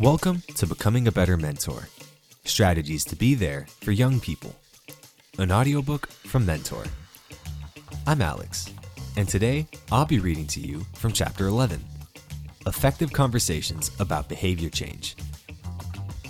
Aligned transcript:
Welcome 0.00 0.42
to 0.54 0.66
Becoming 0.66 1.08
a 1.08 1.12
Better 1.12 1.36
Mentor 1.36 1.86
Strategies 2.46 3.04
to 3.04 3.16
Be 3.16 3.34
There 3.34 3.66
for 3.82 3.92
Young 3.92 4.18
People, 4.18 4.56
an 5.36 5.52
audiobook 5.52 6.08
from 6.08 6.46
Mentor. 6.46 6.84
I'm 8.06 8.22
Alex, 8.22 8.72
and 9.18 9.28
today 9.28 9.66
I'll 9.92 10.06
be 10.06 10.18
reading 10.18 10.46
to 10.46 10.60
you 10.60 10.86
from 10.94 11.12
Chapter 11.12 11.48
11 11.48 11.84
Effective 12.66 13.12
Conversations 13.12 13.90
About 14.00 14.26
Behavior 14.26 14.70
Change. 14.70 15.16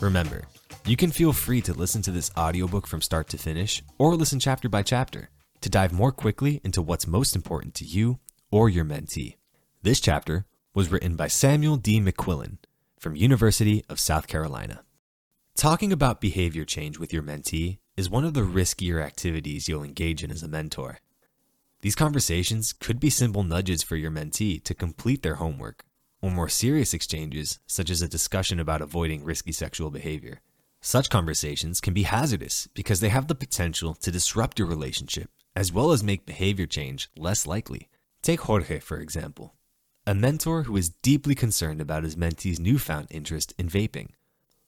Remember, 0.01 0.43
you 0.85 0.97
can 0.97 1.13
feel 1.13 1.33
free 1.33 1.61
to 1.61 1.73
listen 1.73 2.03
to 2.03 2.11
this 2.11 2.33
audiobook 2.37 2.89
from 2.89 3.01
start 3.01 3.29
to 3.29 3.39
finish 3.39 3.85
or 3.99 4.17
listen 4.17 4.41
chapter 4.41 4.69
by 4.69 4.83
chapter 4.83 5.31
to 5.61 5.71
dive 5.71 5.93
more 5.93 6.11
quickly 6.11 6.61
into 6.65 6.83
what's 6.83 7.07
most 7.07 7.37
important 7.37 7.75
to 7.75 7.85
you 7.85 8.19
or 8.51 8.69
your 8.69 8.85
mentee. 8.85 9.37
This 9.81 10.01
chapter 10.01 10.45
was 10.75 10.91
written 10.91 11.15
by 11.15 11.29
Samuel 11.29 11.77
D. 11.77 12.01
McQuillin 12.01 12.59
from 13.01 13.17
University 13.17 13.83
of 13.89 13.99
South 13.99 14.27
Carolina. 14.27 14.85
Talking 15.57 15.91
about 15.91 16.21
behavior 16.21 16.67
change 16.67 16.99
with 16.99 17.15
your 17.15 17.23
mentee 17.23 17.79
is 17.97 18.11
one 18.11 18.27
of 18.27 18.35
the 18.35 18.43
riskier 18.43 19.03
activities 19.03 19.67
you'll 19.69 19.83
engage 19.83 20.23
in 20.23 20.31
as 20.31 20.43
a 20.43 20.49
mentor. 20.49 20.99
These 21.81 21.95
conversations 21.95 22.75
could 22.75 23.01
be 23.01 23.09
simple 23.09 23.43
nudges 23.43 23.83
for 23.83 23.97
your 23.97 24.11
mentee 24.11 24.63
to 24.65 24.75
complete 24.75 25.23
their 25.23 25.37
homework, 25.37 25.87
or 26.21 26.31
more 26.31 26.51
serious 26.51 26.93
exchanges, 26.93 27.59
such 27.67 27.89
as 27.89 28.03
a 28.03 28.09
discussion 28.09 28.61
about 28.61 28.83
avoiding 28.83 29.25
risky 29.25 29.53
sexual 29.53 29.91
behavior. 29.91 30.43
Such 30.83 31.09
conversations 31.09 31.81
can 31.81 31.95
be 31.95 32.03
hazardous 32.03 32.69
because 32.75 33.01
they 33.01 33.09
have 33.09 33.29
the 33.29 33.35
potential 33.35 33.95
to 33.95 34.11
disrupt 34.11 34.59
your 34.59 34.69
relationship, 34.69 35.31
as 35.57 35.73
well 35.73 35.91
as 35.93 36.05
make 36.05 36.27
behavior 36.27 36.67
change 36.67 37.09
less 37.17 37.47
likely. 37.47 37.89
Take 38.21 38.41
Jorge, 38.41 38.79
for 38.79 39.01
example 39.01 39.55
a 40.11 40.15
mentor 40.15 40.65
who 40.65 40.77
is 40.77 40.89
deeply 40.89 41.37
concerned 41.37 41.81
about 41.81 42.03
his 42.03 42.17
mentee's 42.17 42.59
newfound 42.59 43.07
interest 43.13 43.55
in 43.57 43.69
vaping. 43.69 44.09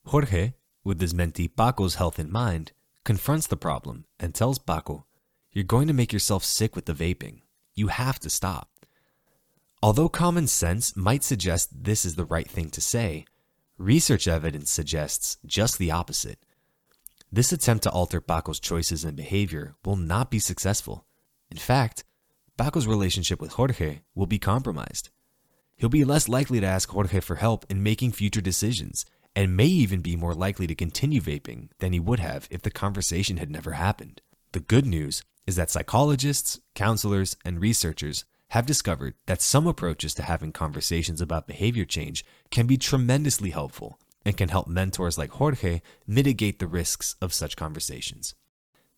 Jorge, 0.06 0.52
with 0.84 1.00
his 1.00 1.14
mentee 1.14 1.48
Paco's 1.48 1.96
health 1.96 2.20
in 2.20 2.30
mind, 2.30 2.70
confronts 3.02 3.48
the 3.48 3.56
problem 3.56 4.04
and 4.20 4.36
tells 4.36 4.60
Paco, 4.60 5.04
You're 5.50 5.64
going 5.64 5.88
to 5.88 5.92
make 5.92 6.12
yourself 6.12 6.44
sick 6.44 6.76
with 6.76 6.86
the 6.86 6.92
vaping. 6.92 7.40
You 7.74 7.88
have 7.88 8.20
to 8.20 8.30
stop. 8.30 8.68
Although 9.82 10.08
common 10.08 10.46
sense 10.46 10.96
might 10.96 11.24
suggest 11.24 11.70
this 11.82 12.04
is 12.04 12.14
the 12.14 12.24
right 12.24 12.48
thing 12.48 12.70
to 12.70 12.80
say, 12.80 13.24
research 13.76 14.28
evidence 14.28 14.70
suggests 14.70 15.38
just 15.44 15.76
the 15.76 15.90
opposite. 15.90 16.38
This 17.32 17.50
attempt 17.50 17.82
to 17.82 17.90
alter 17.90 18.20
Paco's 18.20 18.60
choices 18.60 19.04
and 19.04 19.16
behavior 19.16 19.74
will 19.84 19.96
not 19.96 20.30
be 20.30 20.38
successful. 20.38 21.04
In 21.50 21.56
fact, 21.56 22.04
Paco's 22.56 22.86
relationship 22.86 23.40
with 23.40 23.54
Jorge 23.54 24.02
will 24.14 24.26
be 24.26 24.38
compromised. 24.38 25.10
He'll 25.82 25.88
be 25.88 26.04
less 26.04 26.28
likely 26.28 26.60
to 26.60 26.66
ask 26.66 26.90
Jorge 26.90 27.18
for 27.18 27.34
help 27.34 27.66
in 27.68 27.82
making 27.82 28.12
future 28.12 28.40
decisions, 28.40 29.04
and 29.34 29.56
may 29.56 29.66
even 29.66 30.00
be 30.00 30.14
more 30.14 30.32
likely 30.32 30.68
to 30.68 30.76
continue 30.76 31.20
vaping 31.20 31.70
than 31.80 31.92
he 31.92 31.98
would 31.98 32.20
have 32.20 32.46
if 32.52 32.62
the 32.62 32.70
conversation 32.70 33.38
had 33.38 33.50
never 33.50 33.72
happened. 33.72 34.20
The 34.52 34.60
good 34.60 34.86
news 34.86 35.24
is 35.44 35.56
that 35.56 35.70
psychologists, 35.70 36.60
counselors, 36.76 37.36
and 37.44 37.60
researchers 37.60 38.24
have 38.50 38.64
discovered 38.64 39.14
that 39.26 39.42
some 39.42 39.66
approaches 39.66 40.14
to 40.14 40.22
having 40.22 40.52
conversations 40.52 41.20
about 41.20 41.48
behavior 41.48 41.84
change 41.84 42.24
can 42.52 42.68
be 42.68 42.76
tremendously 42.76 43.50
helpful 43.50 43.98
and 44.24 44.36
can 44.36 44.50
help 44.50 44.68
mentors 44.68 45.18
like 45.18 45.30
Jorge 45.30 45.82
mitigate 46.06 46.60
the 46.60 46.68
risks 46.68 47.16
of 47.20 47.34
such 47.34 47.56
conversations. 47.56 48.36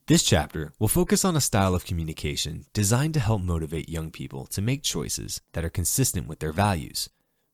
This 0.06 0.22
chapter 0.22 0.74
will 0.78 0.88
focus 0.88 1.24
on 1.24 1.34
a 1.34 1.40
style 1.40 1.74
of 1.74 1.86
communication 1.86 2.66
designed 2.74 3.14
to 3.14 3.20
help 3.20 3.40
motivate 3.40 3.88
young 3.88 4.10
people 4.10 4.44
to 4.48 4.60
make 4.60 4.82
choices 4.82 5.40
that 5.54 5.64
are 5.64 5.70
consistent 5.70 6.28
with 6.28 6.40
their 6.40 6.52
values. 6.52 7.08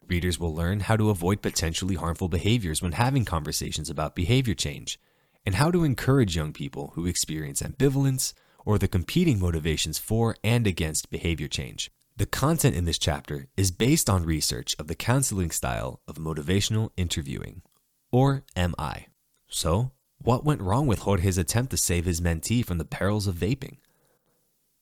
Readers 0.09 0.41
will 0.41 0.53
learn 0.53 0.81
how 0.81 0.97
to 0.97 1.11
avoid 1.11 1.43
potentially 1.43 1.95
harmful 1.95 2.29
behaviors 2.29 2.83
when 2.83 2.91
having 2.91 3.25
conversations 3.25 3.89
about 3.89 4.17
behavior 4.17 4.55
change, 4.55 4.99
and 5.47 5.55
how 5.55 5.71
to 5.71 5.85
encourage 5.85 6.35
young 6.35 6.53
people 6.53 6.91
who 6.97 7.07
experience 7.07 7.63
ambivalence 7.63 8.33
or 8.67 8.79
the 8.79 8.89
competing 8.89 9.39
motivations 9.39 10.01
for 10.01 10.35
and 10.43 10.67
against 10.67 11.09
behavior 11.09 11.47
change. 11.47 11.89
The 12.17 12.27
content 12.27 12.75
in 12.75 12.85
this 12.85 12.99
chapter 12.99 13.47
is 13.57 13.71
based 13.71 14.11
on 14.11 14.25
research 14.25 14.75
of 14.77 14.89
the 14.89 14.97
counseling 14.97 15.53
style 15.53 16.01
of 16.09 16.17
motivational 16.17 16.91
interviewing, 16.97 17.63
or 18.11 18.43
MI. 18.57 19.07
So, 19.47 19.93
what 20.23 20.45
went 20.45 20.61
wrong 20.61 20.87
with 20.87 21.01
Jorge's 21.01 21.39
attempt 21.39 21.71
to 21.71 21.77
save 21.77 22.05
his 22.05 22.21
mentee 22.21 22.65
from 22.65 22.79
the 22.79 22.85
perils 22.85 23.27
of 23.27 23.37
vaping? 23.37 23.79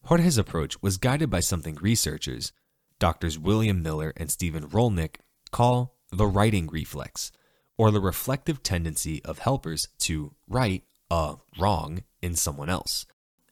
Jorge's 0.05 0.39
approach 0.39 0.81
was 0.83 0.97
guided 0.97 1.31
by 1.31 1.41
something 1.41 1.77
researchers, 1.77 2.53
doctors 2.99 3.39
William 3.39 3.83
Miller 3.83 4.13
and 4.17 4.31
Stephen 4.31 4.69
Rollnick, 4.69 5.17
call 5.51 5.97
the 6.11 6.27
righting 6.27 6.67
reflex, 6.67 7.31
or 7.77 7.91
the 7.91 8.01
reflective 8.01 8.63
tendency 8.63 9.25
of 9.25 9.39
helpers 9.39 9.89
to 10.01 10.35
right 10.49 10.83
a 11.11 11.37
wrong 11.59 12.03
in 12.21 12.35
someone 12.35 12.69
else. 12.69 13.07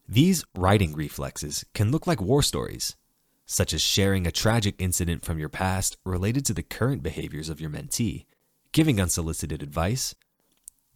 These 0.09 0.45
righting 0.55 0.95
reflexes 0.95 1.65
can 1.75 1.91
look 1.91 2.07
like 2.07 2.21
war 2.21 2.43
stories, 2.43 2.97
such 3.45 3.73
as 3.73 3.81
sharing 3.81 4.27
a 4.27 4.33
tragic 4.33 4.75
incident 4.79 5.25
from 5.25 5.39
your 5.39 5.49
past 5.49 5.97
related 6.05 6.45
to 6.47 6.55
the 6.55 6.63
current 6.63 7.03
behaviors 7.03 7.49
of 7.49 7.61
your 7.61 7.71
mentee, 7.71 8.27
giving 8.73 9.01
unsolicited 9.01 9.63
advice, 9.63 10.15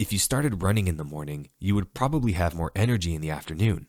if 0.01 0.15
you 0.15 0.19
started 0.19 0.63
running 0.63 0.89
in 0.89 0.97
the 0.97 1.05
morning, 1.05 1.51
you 1.59 1.75
would 1.75 1.93
probably 1.93 2.33
have 2.33 2.55
more 2.55 2.73
energy 2.75 3.15
in 3.15 3.21
the 3.21 3.29
afternoon. 3.29 3.87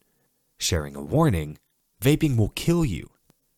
Sharing 0.58 0.94
a 0.94 1.02
warning, 1.02 1.58
vaping 2.02 2.36
will 2.36 2.50
kill 2.50 2.84
you. 2.84 3.12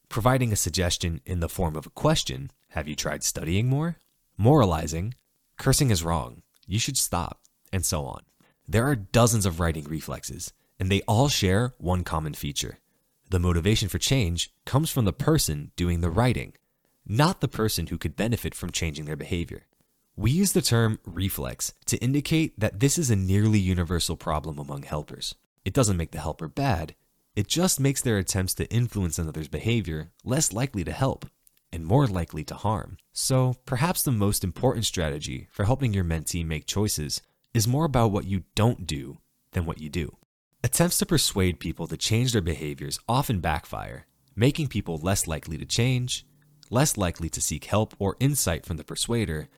Providing 0.08 0.53
a 0.53 0.56
suggestion 0.56 1.19
in 1.25 1.40
the 1.40 1.50
form 1.50 1.75
of 1.75 1.88
a 1.88 1.90
question, 1.90 2.52
have 2.69 2.88
you 2.88 2.96
tried 2.96 3.24
studying 3.24 3.68
more? 3.68 3.97
Moralizing, 4.38 5.16
cursing 5.58 5.90
is 5.90 6.03
wrong, 6.03 6.44
you 6.68 6.78
should 6.78 6.96
stop, 6.96 7.41
and 7.72 7.84
so 7.84 8.06
on. 8.06 8.22
There 8.68 8.85
are 8.88 8.96
dozens 8.96 9.47
of 9.47 9.59
righting 9.59 9.85
reflexes, 9.85 10.53
and 10.80 10.91
they 10.91 11.02
all 11.08 11.30
share 11.30 11.74
one 11.80 12.03
common 12.03 12.35
feature. 12.35 12.78
The 13.31 13.40
motivation 13.40 13.90
for 13.90 13.97
change 13.97 14.53
comes 14.68 14.91
from 14.91 15.06
the 15.06 15.12
person 15.12 15.72
doing 15.75 16.02
the 16.02 16.12
righting, 16.12 16.53
not 17.03 17.41
the 17.41 17.47
person 17.47 17.88
who 17.88 17.97
could 17.97 18.16
benefit 18.16 18.53
from 18.53 18.70
changing 18.70 19.06
their 19.06 19.16
behavior. 19.16 19.66
We 20.16 20.29
use 20.29 20.51
the 20.51 20.62
term 20.62 21.00
reflex 21.06 21.74
to 21.88 21.97
indicate 21.97 22.59
that 22.59 22.79
this 22.79 23.00
is 23.00 23.09
a 23.09 23.16
nearly 23.16 23.57
universal 23.57 24.16
problem 24.16 24.59
among 24.59 24.84
helpers. 24.84 25.34
It 25.66 25.74
doesn't 25.74 25.97
make 25.97 26.12
the 26.12 26.19
helper 26.19 26.47
bad, 26.47 26.94
it 27.35 27.47
just 27.47 27.79
makes 27.79 28.00
their 28.00 28.19
attempts 28.19 28.53
to 28.56 28.72
influence 28.72 29.18
another's 29.18 29.47
behavior 29.47 30.12
less 30.23 30.53
likely 30.53 30.84
to 30.84 30.91
help 30.91 31.25
and 31.72 31.84
more 31.84 32.06
likely 32.06 32.44
to 32.44 32.53
harm. 32.53 32.97
So, 33.12 33.56
perhaps 33.66 34.03
the 34.03 34.12
most 34.12 34.44
important 34.44 34.85
strategy 34.85 35.47
for 35.52 35.66
helping 35.66 35.96
your 35.96 36.03
mentee 36.03 36.46
make 36.46 36.68
choices 36.68 37.23
is 37.56 37.68
more 37.68 37.85
about 37.85 38.12
what 38.12 38.25
you 38.25 38.44
don't 38.53 38.85
do 38.85 39.18
than 39.53 39.66
what 39.66 39.81
you 39.81 39.90
do. 39.90 40.16
Attempts 40.63 41.00
to 41.00 41.07
persuade 41.07 41.59
people 41.59 41.88
to 41.88 41.97
change 41.97 42.34
their 42.34 42.41
behaviors 42.44 43.00
often 43.09 43.40
backfire, 43.40 44.06
making 44.35 44.68
people 44.68 44.97
less 44.97 45.25
likely 45.25 45.57
to 45.57 45.66
change, 45.66 46.23
less 46.69 46.97
likely 46.97 47.29
to 47.29 47.41
seek 47.41 47.66
help 47.66 47.96
or 47.97 48.16
insight 48.19 48.63
from 48.63 48.78
the 48.78 48.84
persuader, 48.84 49.50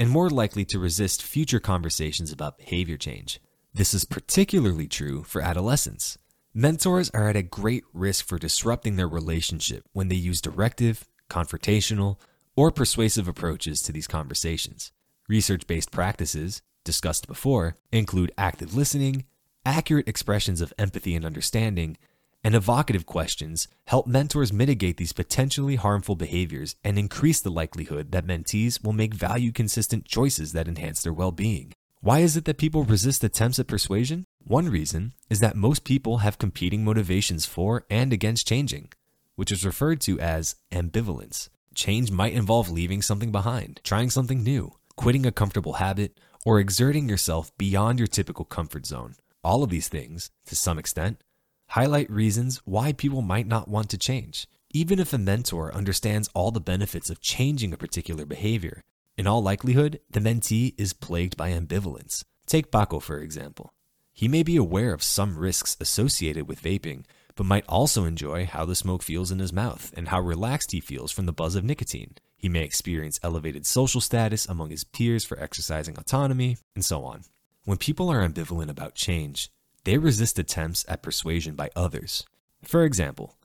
and 0.00 0.08
more 0.08 0.30
likely 0.30 0.64
to 0.64 0.78
resist 0.78 1.22
future 1.22 1.60
conversations 1.60 2.32
about 2.32 2.56
behavior 2.56 2.96
change. 2.96 3.38
This 3.74 3.92
is 3.92 4.06
particularly 4.06 4.88
true 4.88 5.22
for 5.24 5.42
adolescents. 5.42 6.16
Mentors 6.54 7.10
are 7.10 7.28
at 7.28 7.36
a 7.36 7.42
great 7.42 7.84
risk 7.92 8.26
for 8.26 8.38
disrupting 8.38 8.96
their 8.96 9.06
relationship 9.06 9.84
when 9.92 10.08
they 10.08 10.16
use 10.16 10.40
directive, 10.40 11.06
confrontational, 11.28 12.16
or 12.56 12.70
persuasive 12.70 13.28
approaches 13.28 13.82
to 13.82 13.92
these 13.92 14.08
conversations. 14.08 14.90
Research 15.28 15.66
based 15.66 15.92
practices, 15.92 16.62
discussed 16.82 17.28
before, 17.28 17.76
include 17.92 18.32
active 18.38 18.74
listening, 18.74 19.26
accurate 19.66 20.08
expressions 20.08 20.62
of 20.62 20.72
empathy 20.78 21.14
and 21.14 21.26
understanding, 21.26 21.98
and 22.42 22.54
evocative 22.54 23.06
questions 23.06 23.68
help 23.86 24.06
mentors 24.06 24.52
mitigate 24.52 24.96
these 24.96 25.12
potentially 25.12 25.76
harmful 25.76 26.16
behaviors 26.16 26.76
and 26.82 26.98
increase 26.98 27.40
the 27.40 27.50
likelihood 27.50 28.12
that 28.12 28.26
mentees 28.26 28.82
will 28.82 28.92
make 28.92 29.14
value 29.14 29.52
consistent 29.52 30.04
choices 30.04 30.52
that 30.52 30.68
enhance 30.68 31.02
their 31.02 31.12
well 31.12 31.32
being. 31.32 31.72
Why 32.00 32.20
is 32.20 32.36
it 32.36 32.46
that 32.46 32.56
people 32.56 32.84
resist 32.84 33.22
attempts 33.22 33.58
at 33.58 33.66
persuasion? 33.66 34.24
One 34.42 34.70
reason 34.70 35.12
is 35.28 35.40
that 35.40 35.54
most 35.54 35.84
people 35.84 36.18
have 36.18 36.38
competing 36.38 36.82
motivations 36.82 37.44
for 37.44 37.84
and 37.90 38.12
against 38.12 38.48
changing, 38.48 38.88
which 39.36 39.52
is 39.52 39.66
referred 39.66 40.00
to 40.02 40.18
as 40.18 40.56
ambivalence. 40.72 41.50
Change 41.74 42.10
might 42.10 42.32
involve 42.32 42.70
leaving 42.70 43.02
something 43.02 43.30
behind, 43.30 43.80
trying 43.84 44.08
something 44.08 44.42
new, 44.42 44.76
quitting 44.96 45.26
a 45.26 45.32
comfortable 45.32 45.74
habit, 45.74 46.18
or 46.46 46.58
exerting 46.58 47.06
yourself 47.06 47.56
beyond 47.58 47.98
your 47.98 48.08
typical 48.08 48.46
comfort 48.46 48.86
zone. 48.86 49.14
All 49.44 49.62
of 49.62 49.70
these 49.70 49.88
things, 49.88 50.30
to 50.46 50.56
some 50.56 50.78
extent, 50.78 51.22
highlight 51.70 52.10
reasons 52.10 52.60
why 52.64 52.92
people 52.92 53.22
might 53.22 53.46
not 53.46 53.68
want 53.68 53.88
to 53.90 53.98
change. 53.98 54.46
Even 54.72 54.98
if 54.98 55.12
a 55.12 55.18
mentor 55.18 55.74
understands 55.74 56.28
all 56.34 56.50
the 56.50 56.60
benefits 56.60 57.10
of 57.10 57.20
changing 57.20 57.72
a 57.72 57.76
particular 57.76 58.24
behavior, 58.24 58.82
in 59.16 59.26
all 59.26 59.42
likelihood, 59.42 60.00
the 60.10 60.20
mentee 60.20 60.74
is 60.78 60.92
plagued 60.92 61.36
by 61.36 61.50
ambivalence. 61.50 62.24
Take 62.46 62.72
Paco, 62.72 62.98
for 63.00 63.18
example. 63.18 63.72
He 64.12 64.28
may 64.28 64.42
be 64.42 64.56
aware 64.56 64.92
of 64.92 65.02
some 65.02 65.38
risks 65.38 65.76
associated 65.80 66.48
with 66.48 66.62
vaping, 66.62 67.04
but 67.36 67.46
might 67.46 67.64
also 67.68 68.04
enjoy 68.04 68.46
how 68.46 68.64
the 68.64 68.74
smoke 68.74 69.02
feels 69.02 69.30
in 69.30 69.38
his 69.38 69.52
mouth 69.52 69.92
and 69.96 70.08
how 70.08 70.20
relaxed 70.20 70.72
he 70.72 70.80
feels 70.80 71.12
from 71.12 71.26
the 71.26 71.32
buzz 71.32 71.54
of 71.54 71.64
nicotine. 71.64 72.14
He 72.36 72.48
may 72.48 72.64
experience 72.64 73.20
elevated 73.22 73.64
social 73.64 74.00
status 74.00 74.46
among 74.46 74.70
his 74.70 74.84
peers 74.84 75.24
for 75.24 75.38
exercising 75.38 75.96
autonomy, 75.96 76.56
and 76.74 76.84
so 76.84 77.04
on. 77.04 77.22
When 77.64 77.78
people 77.78 78.10
are 78.10 78.26
ambivalent 78.26 78.70
about 78.70 78.94
change, 78.94 79.50
they 79.84 79.98
resist 79.98 80.38
attempts 80.38 80.84
at 80.88 81.02
persuasion 81.02 81.54
by 81.54 81.70
others. 81.74 82.24
For 82.62 82.84
example, 82.84 83.36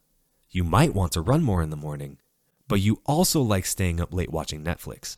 you 0.50 0.64
might 0.64 0.94
want 0.94 1.12
to 1.14 1.22
run 1.22 1.44
more 1.44 1.62
in 1.62 1.70
the 1.70 1.76
morning, 1.76 2.18
but 2.68 2.82
you 2.82 3.02
also 3.06 3.42
like 3.42 3.66
staying 3.66 4.00
up 4.00 4.14
late 4.14 4.32
watching 4.32 4.64
Netflix. 4.64 5.18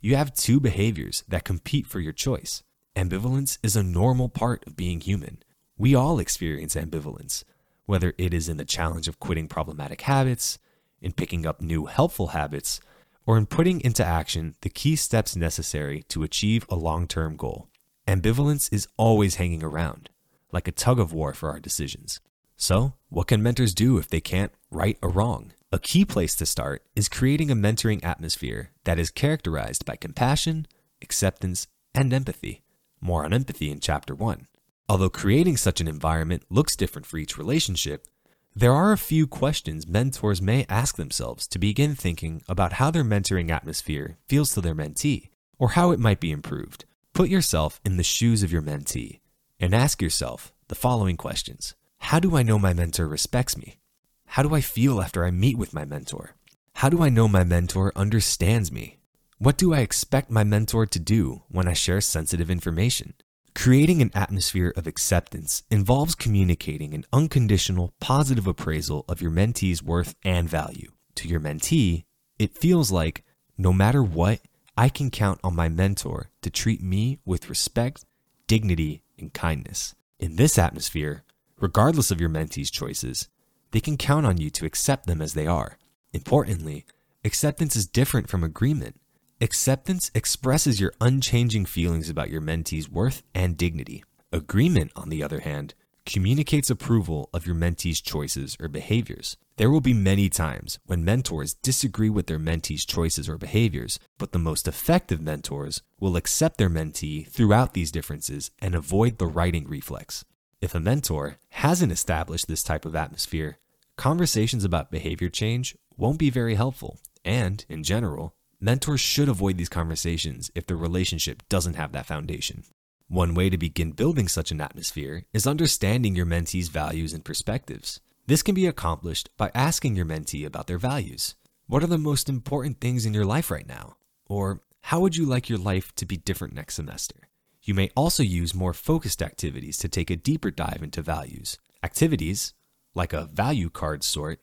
You 0.00 0.16
have 0.16 0.34
two 0.34 0.60
behaviors 0.60 1.24
that 1.28 1.44
compete 1.44 1.86
for 1.86 2.00
your 2.00 2.12
choice. 2.12 2.62
Ambivalence 2.94 3.58
is 3.62 3.76
a 3.76 3.82
normal 3.82 4.28
part 4.28 4.66
of 4.66 4.76
being 4.76 5.00
human. 5.00 5.42
We 5.76 5.94
all 5.94 6.18
experience 6.18 6.74
ambivalence, 6.74 7.44
whether 7.86 8.14
it 8.16 8.32
is 8.32 8.48
in 8.48 8.56
the 8.56 8.64
challenge 8.64 9.08
of 9.08 9.20
quitting 9.20 9.48
problematic 9.48 10.02
habits, 10.02 10.58
in 11.00 11.12
picking 11.12 11.46
up 11.46 11.60
new 11.60 11.86
helpful 11.86 12.28
habits, 12.28 12.80
or 13.26 13.36
in 13.36 13.46
putting 13.46 13.80
into 13.80 14.04
action 14.04 14.54
the 14.62 14.70
key 14.70 14.96
steps 14.96 15.36
necessary 15.36 16.02
to 16.08 16.22
achieve 16.22 16.64
a 16.68 16.76
long 16.76 17.06
term 17.06 17.36
goal. 17.36 17.68
Ambivalence 18.06 18.72
is 18.72 18.88
always 18.96 19.34
hanging 19.34 19.62
around, 19.62 20.10
like 20.52 20.68
a 20.68 20.72
tug 20.72 20.98
of 20.98 21.12
war 21.12 21.34
for 21.34 21.50
our 21.50 21.60
decisions. 21.60 22.20
So, 22.56 22.94
what 23.10 23.26
can 23.26 23.42
mentors 23.42 23.74
do 23.74 23.98
if 23.98 24.08
they 24.08 24.20
can't 24.20 24.52
right 24.70 24.98
a 25.02 25.08
wrong? 25.08 25.52
A 25.72 25.78
key 25.78 26.04
place 26.04 26.34
to 26.36 26.46
start 26.46 26.82
is 26.94 27.08
creating 27.08 27.50
a 27.50 27.56
mentoring 27.56 28.02
atmosphere 28.04 28.70
that 28.84 28.98
is 28.98 29.10
characterized 29.10 29.84
by 29.84 29.96
compassion, 29.96 30.66
acceptance, 31.02 31.66
and 31.94 32.12
empathy. 32.12 32.62
More 33.00 33.24
on 33.24 33.34
empathy 33.34 33.70
in 33.70 33.80
Chapter 33.80 34.14
1. 34.14 34.46
Although 34.88 35.10
creating 35.10 35.56
such 35.56 35.80
an 35.80 35.88
environment 35.88 36.44
looks 36.48 36.76
different 36.76 37.06
for 37.06 37.18
each 37.18 37.36
relationship, 37.36 38.06
there 38.54 38.72
are 38.72 38.92
a 38.92 38.98
few 38.98 39.26
questions 39.26 39.86
mentors 39.86 40.40
may 40.40 40.64
ask 40.68 40.96
themselves 40.96 41.46
to 41.48 41.58
begin 41.58 41.94
thinking 41.94 42.42
about 42.48 42.74
how 42.74 42.90
their 42.90 43.04
mentoring 43.04 43.50
atmosphere 43.50 44.16
feels 44.28 44.54
to 44.54 44.62
their 44.62 44.74
mentee 44.74 45.28
or 45.58 45.70
how 45.70 45.90
it 45.90 46.00
might 46.00 46.20
be 46.20 46.30
improved. 46.30 46.86
Put 47.12 47.28
yourself 47.28 47.80
in 47.84 47.98
the 47.98 48.02
shoes 48.02 48.42
of 48.42 48.50
your 48.52 48.62
mentee 48.62 49.20
and 49.58 49.74
ask 49.74 50.02
yourself 50.02 50.52
the 50.68 50.74
following 50.74 51.16
questions 51.16 51.74
How 51.98 52.20
do 52.20 52.36
I 52.36 52.42
know 52.42 52.58
my 52.58 52.72
mentor 52.72 53.06
respects 53.06 53.56
me? 53.56 53.78
How 54.26 54.42
do 54.42 54.54
I 54.54 54.60
feel 54.60 55.00
after 55.00 55.24
I 55.24 55.30
meet 55.30 55.56
with 55.56 55.74
my 55.74 55.84
mentor? 55.84 56.34
How 56.74 56.88
do 56.88 57.02
I 57.02 57.08
know 57.08 57.28
my 57.28 57.44
mentor 57.44 57.92
understands 57.96 58.70
me? 58.70 58.98
What 59.38 59.56
do 59.56 59.72
I 59.72 59.80
expect 59.80 60.30
my 60.30 60.44
mentor 60.44 60.86
to 60.86 60.98
do 60.98 61.42
when 61.48 61.68
I 61.68 61.72
share 61.72 62.00
sensitive 62.00 62.50
information? 62.50 63.14
Creating 63.54 64.02
an 64.02 64.10
atmosphere 64.14 64.72
of 64.76 64.86
acceptance 64.86 65.62
involves 65.70 66.14
communicating 66.14 66.92
an 66.92 67.06
unconditional, 67.12 67.94
positive 68.00 68.46
appraisal 68.46 69.04
of 69.08 69.22
your 69.22 69.30
mentee's 69.30 69.82
worth 69.82 70.14
and 70.22 70.48
value. 70.48 70.92
To 71.16 71.28
your 71.28 71.40
mentee, 71.40 72.04
it 72.38 72.58
feels 72.58 72.90
like 72.90 73.24
no 73.56 73.72
matter 73.72 74.02
what, 74.02 74.40
I 74.76 74.90
can 74.90 75.10
count 75.10 75.40
on 75.42 75.56
my 75.56 75.70
mentor 75.70 76.28
to 76.42 76.50
treat 76.50 76.82
me 76.82 77.18
with 77.24 77.48
respect, 77.48 78.04
dignity, 78.46 79.02
and 79.18 79.32
kindness. 79.32 79.94
In 80.18 80.36
this 80.36 80.58
atmosphere, 80.58 81.24
regardless 81.60 82.10
of 82.10 82.20
your 82.20 82.30
mentee's 82.30 82.70
choices, 82.70 83.28
they 83.70 83.80
can 83.80 83.96
count 83.96 84.26
on 84.26 84.38
you 84.38 84.50
to 84.50 84.66
accept 84.66 85.06
them 85.06 85.20
as 85.20 85.34
they 85.34 85.46
are. 85.46 85.78
Importantly, 86.12 86.86
acceptance 87.24 87.76
is 87.76 87.86
different 87.86 88.28
from 88.28 88.42
agreement. 88.42 89.00
Acceptance 89.40 90.10
expresses 90.14 90.80
your 90.80 90.94
unchanging 91.00 91.66
feelings 91.66 92.08
about 92.08 92.30
your 92.30 92.40
mentee's 92.40 92.88
worth 92.88 93.22
and 93.34 93.56
dignity. 93.56 94.02
Agreement, 94.32 94.92
on 94.96 95.10
the 95.10 95.22
other 95.22 95.40
hand, 95.40 95.74
communicates 96.06 96.70
approval 96.70 97.28
of 97.34 97.46
your 97.46 97.54
mentee's 97.54 98.00
choices 98.00 98.56
or 98.60 98.68
behaviors. 98.68 99.36
There 99.56 99.70
will 99.70 99.80
be 99.80 99.92
many 99.92 100.28
times 100.28 100.78
when 100.86 101.04
mentors 101.04 101.54
disagree 101.54 102.08
with 102.08 102.26
their 102.26 102.38
mentee's 102.38 102.84
choices 102.84 103.28
or 103.28 103.36
behaviors, 103.36 103.98
but 104.16 104.32
the 104.32 104.38
most 104.38 104.66
effective 104.66 105.20
mentors 105.20 105.82
will 106.00 106.16
accept 106.16 106.56
their 106.56 106.70
mentee 106.70 107.28
throughout 107.28 107.74
these 107.74 107.92
differences 107.92 108.50
and 108.60 108.74
avoid 108.74 109.18
the 109.18 109.26
righting 109.26 109.68
reflex. 109.68 110.24
If 110.60 110.74
a 110.74 110.80
mentor 110.80 111.36
hasn't 111.50 111.92
established 111.92 112.48
this 112.48 112.62
type 112.62 112.86
of 112.86 112.96
atmosphere, 112.96 113.58
conversations 113.96 114.64
about 114.64 114.90
behavior 114.90 115.28
change 115.28 115.76
won't 115.96 116.18
be 116.18 116.30
very 116.30 116.54
helpful, 116.54 116.98
and, 117.24 117.64
in 117.68 117.82
general, 117.82 118.36
Mentors 118.60 119.00
should 119.00 119.28
avoid 119.28 119.58
these 119.58 119.68
conversations 119.68 120.50
if 120.54 120.66
the 120.66 120.76
relationship 120.76 121.42
doesn't 121.50 121.74
have 121.74 121.92
that 121.92 122.06
foundation. 122.06 122.64
One 123.08 123.34
way 123.34 123.50
to 123.50 123.56
begin 123.58 123.92
building 123.92 124.28
such 124.28 124.50
an 124.50 124.60
atmosphere 124.60 125.24
is 125.32 125.46
understanding 125.46 126.14
your 126.14 126.26
mentee's 126.26 126.68
values 126.68 127.12
and 127.12 127.24
perspectives. 127.24 128.00
This 128.26 128.42
can 128.42 128.54
be 128.54 128.66
accomplished 128.66 129.30
by 129.36 129.50
asking 129.54 129.96
your 129.96 130.06
mentee 130.06 130.44
about 130.44 130.66
their 130.66 130.78
values. 130.78 131.34
What 131.66 131.82
are 131.82 131.88
the 131.88 131.98
most 131.98 132.28
important 132.28 132.80
things 132.80 133.06
in 133.06 133.14
your 133.14 133.24
life 133.24 133.50
right 133.50 133.66
now? 133.66 133.96
Or 134.26 134.60
how 134.82 135.00
would 135.00 135.16
you 135.16 135.24
like 135.24 135.48
your 135.48 135.58
life 135.58 135.94
to 135.96 136.06
be 136.06 136.16
different 136.16 136.54
next 136.54 136.74
semester? 136.74 137.28
You 137.62 137.74
may 137.74 137.90
also 137.96 138.22
use 138.22 138.54
more 138.54 138.74
focused 138.74 139.22
activities 139.22 139.78
to 139.78 139.88
take 139.88 140.10
a 140.10 140.16
deeper 140.16 140.50
dive 140.50 140.80
into 140.82 141.02
values. 141.02 141.58
Activities, 141.82 142.54
like 142.94 143.12
a 143.12 143.26
value 143.26 143.70
card 143.70 144.02
sort, 144.02 144.40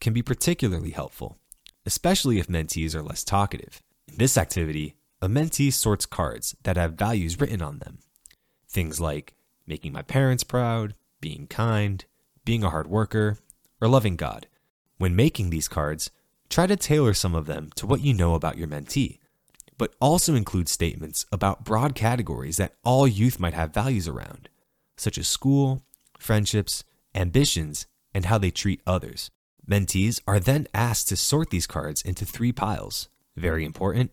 can 0.00 0.12
be 0.12 0.22
particularly 0.22 0.90
helpful 0.90 1.38
especially 1.86 2.38
if 2.38 2.46
mentees 2.46 2.94
are 2.94 3.02
less 3.02 3.24
talkative. 3.24 3.82
In 4.08 4.16
this 4.16 4.38
activity, 4.38 4.96
a 5.20 5.28
mentee 5.28 5.72
sorts 5.72 6.06
cards 6.06 6.56
that 6.62 6.76
have 6.76 6.94
values 6.94 7.40
written 7.40 7.62
on 7.62 7.78
them. 7.78 7.98
Things 8.74 9.00
like 9.00 9.34
making 9.68 9.92
my 9.92 10.02
parents 10.02 10.42
proud, 10.42 10.94
being 11.20 11.46
kind, 11.46 12.04
being 12.44 12.64
a 12.64 12.70
hard 12.70 12.88
worker, 12.88 13.38
or 13.80 13.86
loving 13.86 14.16
God. 14.16 14.48
When 14.98 15.14
making 15.14 15.50
these 15.50 15.68
cards, 15.68 16.10
try 16.48 16.66
to 16.66 16.74
tailor 16.74 17.14
some 17.14 17.36
of 17.36 17.46
them 17.46 17.70
to 17.76 17.86
what 17.86 18.00
you 18.00 18.12
know 18.12 18.34
about 18.34 18.58
your 18.58 18.66
mentee, 18.66 19.20
but 19.78 19.94
also 20.00 20.34
include 20.34 20.68
statements 20.68 21.24
about 21.30 21.64
broad 21.64 21.94
categories 21.94 22.56
that 22.56 22.74
all 22.82 23.06
youth 23.06 23.38
might 23.38 23.54
have 23.54 23.72
values 23.72 24.08
around, 24.08 24.48
such 24.96 25.18
as 25.18 25.28
school, 25.28 25.84
friendships, 26.18 26.82
ambitions, 27.14 27.86
and 28.12 28.24
how 28.24 28.38
they 28.38 28.50
treat 28.50 28.80
others. 28.84 29.30
Mentees 29.64 30.20
are 30.26 30.40
then 30.40 30.66
asked 30.74 31.08
to 31.10 31.16
sort 31.16 31.50
these 31.50 31.68
cards 31.68 32.02
into 32.02 32.26
three 32.26 32.50
piles 32.50 33.08
very 33.36 33.64
important, 33.64 34.10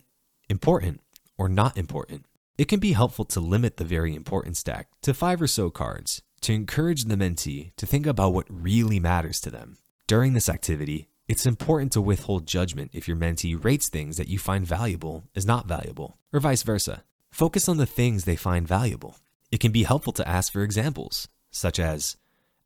important, 0.49 1.01
or 1.35 1.49
not 1.49 1.75
important. 1.79 2.25
It 2.57 2.67
can 2.67 2.79
be 2.79 2.93
helpful 2.93 3.25
to 3.25 3.39
limit 3.39 3.77
the 3.77 3.85
very 3.85 4.13
important 4.13 4.57
stack 4.57 4.89
to 5.01 5.13
five 5.13 5.41
or 5.41 5.47
so 5.47 5.69
cards 5.69 6.21
to 6.41 6.53
encourage 6.53 7.05
the 7.05 7.15
mentee 7.15 7.71
to 7.77 7.85
think 7.85 8.05
about 8.05 8.33
what 8.33 8.45
really 8.49 8.99
matters 8.99 9.39
to 9.41 9.51
them. 9.51 9.77
During 10.07 10.33
this 10.33 10.49
activity, 10.49 11.07
it's 11.27 11.45
important 11.45 11.91
to 11.93 12.01
withhold 12.01 12.45
judgment 12.45 12.91
if 12.93 13.07
your 13.07 13.15
mentee 13.15 13.63
rates 13.63 13.87
things 13.87 14.17
that 14.17 14.27
you 14.27 14.37
find 14.37 14.67
valuable 14.67 15.23
as 15.35 15.45
not 15.45 15.67
valuable, 15.67 16.17
or 16.33 16.39
vice 16.39 16.63
versa. 16.63 17.03
Focus 17.31 17.69
on 17.69 17.77
the 17.77 17.85
things 17.85 18.25
they 18.25 18.35
find 18.35 18.67
valuable. 18.67 19.17
It 19.51 19.59
can 19.59 19.71
be 19.71 19.83
helpful 19.83 20.13
to 20.13 20.27
ask 20.27 20.51
for 20.51 20.61
examples, 20.61 21.29
such 21.49 21.79
as, 21.79 22.17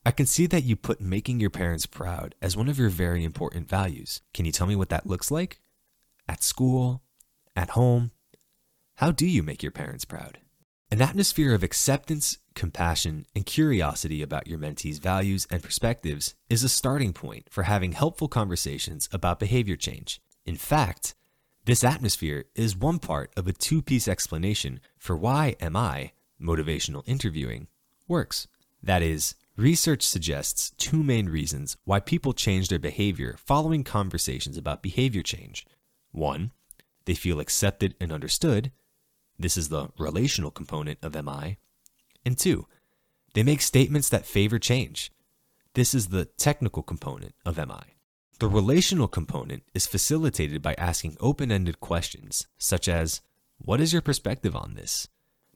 I 0.06 0.12
can 0.12 0.26
see 0.26 0.48
that 0.48 0.64
you 0.64 0.76
put 0.76 1.02
making 1.02 1.40
your 1.40 1.50
parents 1.50 1.86
proud 1.86 2.34
as 2.42 2.58
one 2.58 2.70
of 2.70 2.80
your 2.80 2.90
very 2.90 3.24
important 3.24 3.70
values. 3.70 4.22
Can 4.34 4.46
you 4.46 4.52
tell 4.52 4.68
me 4.68 4.76
what 4.76 4.90
that 4.90 5.08
looks 5.08 5.30
like? 5.30 5.60
At 6.28 6.44
school? 6.44 7.04
At 7.56 7.72
home? 7.72 8.12
How 9.00 9.12
do 9.12 9.28
you 9.28 9.44
make 9.44 9.62
your 9.62 9.74
parents 9.74 10.06
proud? 10.06 10.40
An 10.90 11.02
atmosphere 11.02 11.54
of 11.54 11.64
acceptance, 11.64 12.38
compassion, 12.54 13.26
and 13.36 13.46
curiosity 13.46 14.22
about 14.22 14.48
your 14.48 14.58
mentee's 14.58 15.00
values 15.00 15.46
and 15.52 15.62
perspectives 15.62 16.34
is 16.50 16.64
a 16.64 16.70
starting 16.70 17.12
point 17.12 17.48
for 17.50 17.64
having 17.64 17.92
helpful 17.92 18.30
conversations 18.30 19.10
about 19.12 19.38
behavior 19.38 19.76
change. 19.76 20.22
In 20.46 20.56
fact, 20.56 21.14
this 21.66 21.84
atmosphere 21.84 22.46
is 22.56 22.78
one 22.78 23.00
part 23.00 23.34
of 23.36 23.48
a 23.48 23.54
two 23.54 23.82
piece 23.82 24.08
explanation 24.08 24.80
for 24.98 25.18
why 25.18 25.58
MI, 25.60 26.14
motivational 26.42 27.04
interviewing, 27.06 27.68
works. 28.08 28.48
That 28.82 29.02
is, 29.02 29.36
Research 29.58 30.04
suggests 30.04 30.72
two 30.78 31.04
main 31.04 31.28
reasons 31.28 31.76
why 31.84 32.00
people 32.00 32.32
change 32.32 32.70
their 32.70 32.80
behavior 32.80 33.36
following 33.38 33.84
conversations 33.84 34.58
about 34.58 34.84
behavior 34.84 35.22
change. 35.22 35.66
One, 36.12 36.52
they 37.06 37.16
feel 37.16 37.40
accepted 37.40 37.96
and 38.00 38.12
understood. 38.12 38.72
This 39.38 39.58
is 39.58 39.70
the 39.70 39.90
relational 39.98 40.52
component 40.52 41.00
of 41.02 41.14
MI. 41.14 41.58
And 42.26 42.38
two, 42.38 42.68
they 43.34 43.44
make 43.44 43.62
statements 43.62 44.10
that 44.10 44.26
favor 44.26 44.60
change. 44.60 45.12
This 45.74 45.94
is 45.94 46.08
the 46.08 46.26
technical 46.26 46.82
component 46.82 47.36
of 47.46 47.58
MI. 47.58 47.96
The 48.40 48.48
relational 48.48 49.08
component 49.08 49.64
is 49.74 49.88
facilitated 49.88 50.62
by 50.62 50.74
asking 50.76 51.18
open 51.20 51.52
ended 51.52 51.80
questions, 51.80 52.48
such 52.58 52.88
as, 52.88 53.22
What 53.58 53.80
is 53.82 53.94
your 53.94 54.02
perspective 54.02 54.56
on 54.56 54.74
this? 54.74 55.08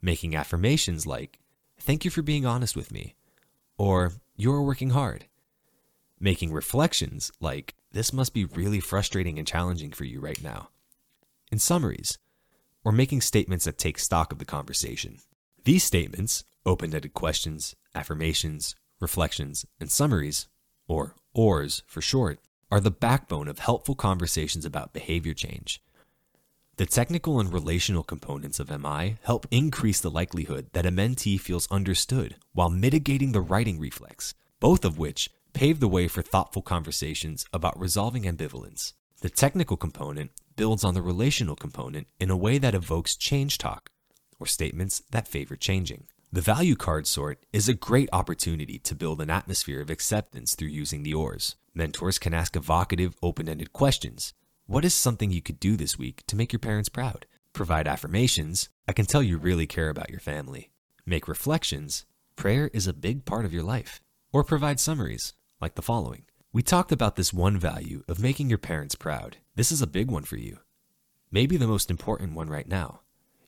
Making 0.01 0.35
affirmations 0.35 1.05
like, 1.05 1.39
Thank 1.79 2.03
you 2.03 2.11
for 2.11 2.21
being 2.21 2.45
honest 2.45 2.75
with 2.75 2.91
me, 2.91 3.15
or 3.77 4.13
you're 4.35 4.61
working 4.61 4.89
hard. 4.91 5.25
Making 6.19 6.51
reflections 6.51 7.31
like, 7.39 7.75
this 7.91 8.13
must 8.13 8.33
be 8.33 8.45
really 8.45 8.79
frustrating 8.79 9.37
and 9.37 9.47
challenging 9.47 9.91
for 9.91 10.03
you 10.03 10.19
right 10.19 10.41
now. 10.43 10.69
In 11.51 11.59
summaries, 11.59 12.17
or 12.89 12.91
making 12.91 13.21
statements 13.21 13.65
that 13.65 13.77
take 13.77 13.99
stock 13.99 14.31
of 14.31 14.39
the 14.39 14.45
conversation. 14.45 15.19
These 15.63 15.83
statements, 15.83 16.43
open 16.65 16.91
ended 16.91 17.13
questions, 17.13 17.75
affirmations, 17.93 18.75
reflections, 18.99 19.63
and 19.79 19.91
summaries, 19.91 20.47
or 20.87 21.13
OARS 21.35 21.83
for 21.85 22.01
short, 22.01 22.39
are 22.71 22.79
the 22.79 22.89
backbone 22.89 23.47
of 23.47 23.59
helpful 23.59 23.93
conversations 23.93 24.65
about 24.65 24.91
behavior 24.91 25.35
change. 25.35 25.83
The 26.77 26.87
technical 26.87 27.39
and 27.39 27.53
relational 27.53 28.01
components 28.01 28.59
of 28.59 28.71
MI 28.71 29.17
help 29.21 29.45
increase 29.51 30.01
the 30.01 30.09
likelihood 30.09 30.69
that 30.73 30.87
a 30.87 30.91
mentee 30.91 31.39
feels 31.39 31.69
understood 31.69 32.37
while 32.53 32.71
mitigating 32.71 33.33
the 33.33 33.41
righting 33.41 33.79
reflex, 33.79 34.33
both 34.59 34.83
of 34.83 34.97
which 34.97 35.29
pave 35.53 35.79
the 35.79 35.87
way 35.87 36.07
for 36.07 36.23
thoughtful 36.23 36.63
conversations 36.63 37.45
about 37.53 37.79
resolving 37.79 38.23
ambivalence. 38.23 38.93
The 39.21 39.29
technical 39.29 39.77
component 39.77 40.31
builds 40.59 40.83
on 40.83 40.93
the 40.93 41.01
relational 41.01 41.55
component 41.55 42.05
in 42.19 42.29
a 42.29 42.35
way 42.35 42.57
that 42.57 42.75
evokes 42.75 43.15
change 43.15 43.57
talk, 43.57 43.91
or 44.41 44.45
statements 44.45 45.01
that 45.09 45.25
favor 45.25 45.55
changing. 45.55 46.03
The 46.33 46.41
value 46.41 46.75
card 46.75 47.07
sort 47.07 47.45
is 47.53 47.69
a 47.69 47.73
great 47.73 48.09
opportunity 48.11 48.77
to 48.79 48.93
build 48.93 49.21
an 49.21 49.29
atmosphere 49.29 49.79
of 49.79 49.89
acceptance 49.89 50.55
through 50.55 50.67
using 50.67 51.03
the 51.03 51.13
OARS. 51.13 51.55
Mentors 51.73 52.19
can 52.19 52.33
ask 52.33 52.57
evocative, 52.57 53.15
open 53.23 53.47
ended 53.47 53.71
questions. 53.71 54.33
What 54.65 54.83
is 54.83 54.93
something 54.93 55.31
you 55.31 55.41
could 55.41 55.61
do 55.61 55.77
this 55.77 55.97
week 55.97 56.23
to 56.27 56.35
make 56.35 56.51
your 56.51 56.59
parents 56.59 56.89
proud? 56.89 57.25
Provide 57.53 57.87
affirmations. 57.87 58.67
I 58.85 58.91
can 58.91 59.05
tell 59.05 59.23
you 59.23 59.37
really 59.37 59.65
care 59.65 59.87
about 59.87 60.09
your 60.09 60.19
family. 60.19 60.71
Make 61.05 61.29
reflections. 61.29 62.05
Prayer 62.35 62.69
is 62.73 62.85
a 62.85 62.91
big 62.91 63.23
part 63.23 63.45
of 63.45 63.53
your 63.53 63.63
life. 63.63 64.01
Or 64.33 64.43
provide 64.43 64.81
summaries, 64.81 65.35
like 65.61 65.75
the 65.75 65.81
following. 65.81 66.23
We 66.51 66.63
talked 66.63 66.91
about 66.91 67.15
this 67.15 67.31
one 67.31 67.59
value 67.59 68.03
of 68.07 68.19
making 68.19 68.49
your 68.49 68.57
parents 68.57 68.95
proud. 68.95 69.37
This 69.53 69.71
is 69.71 69.83
a 69.83 69.87
big 69.87 70.09
one 70.09 70.23
for 70.23 70.35
you. 70.35 70.57
Maybe 71.29 71.57
the 71.57 71.67
most 71.67 71.91
important 71.91 72.33
one 72.33 72.49
right 72.49 72.67
now. 72.67 73.01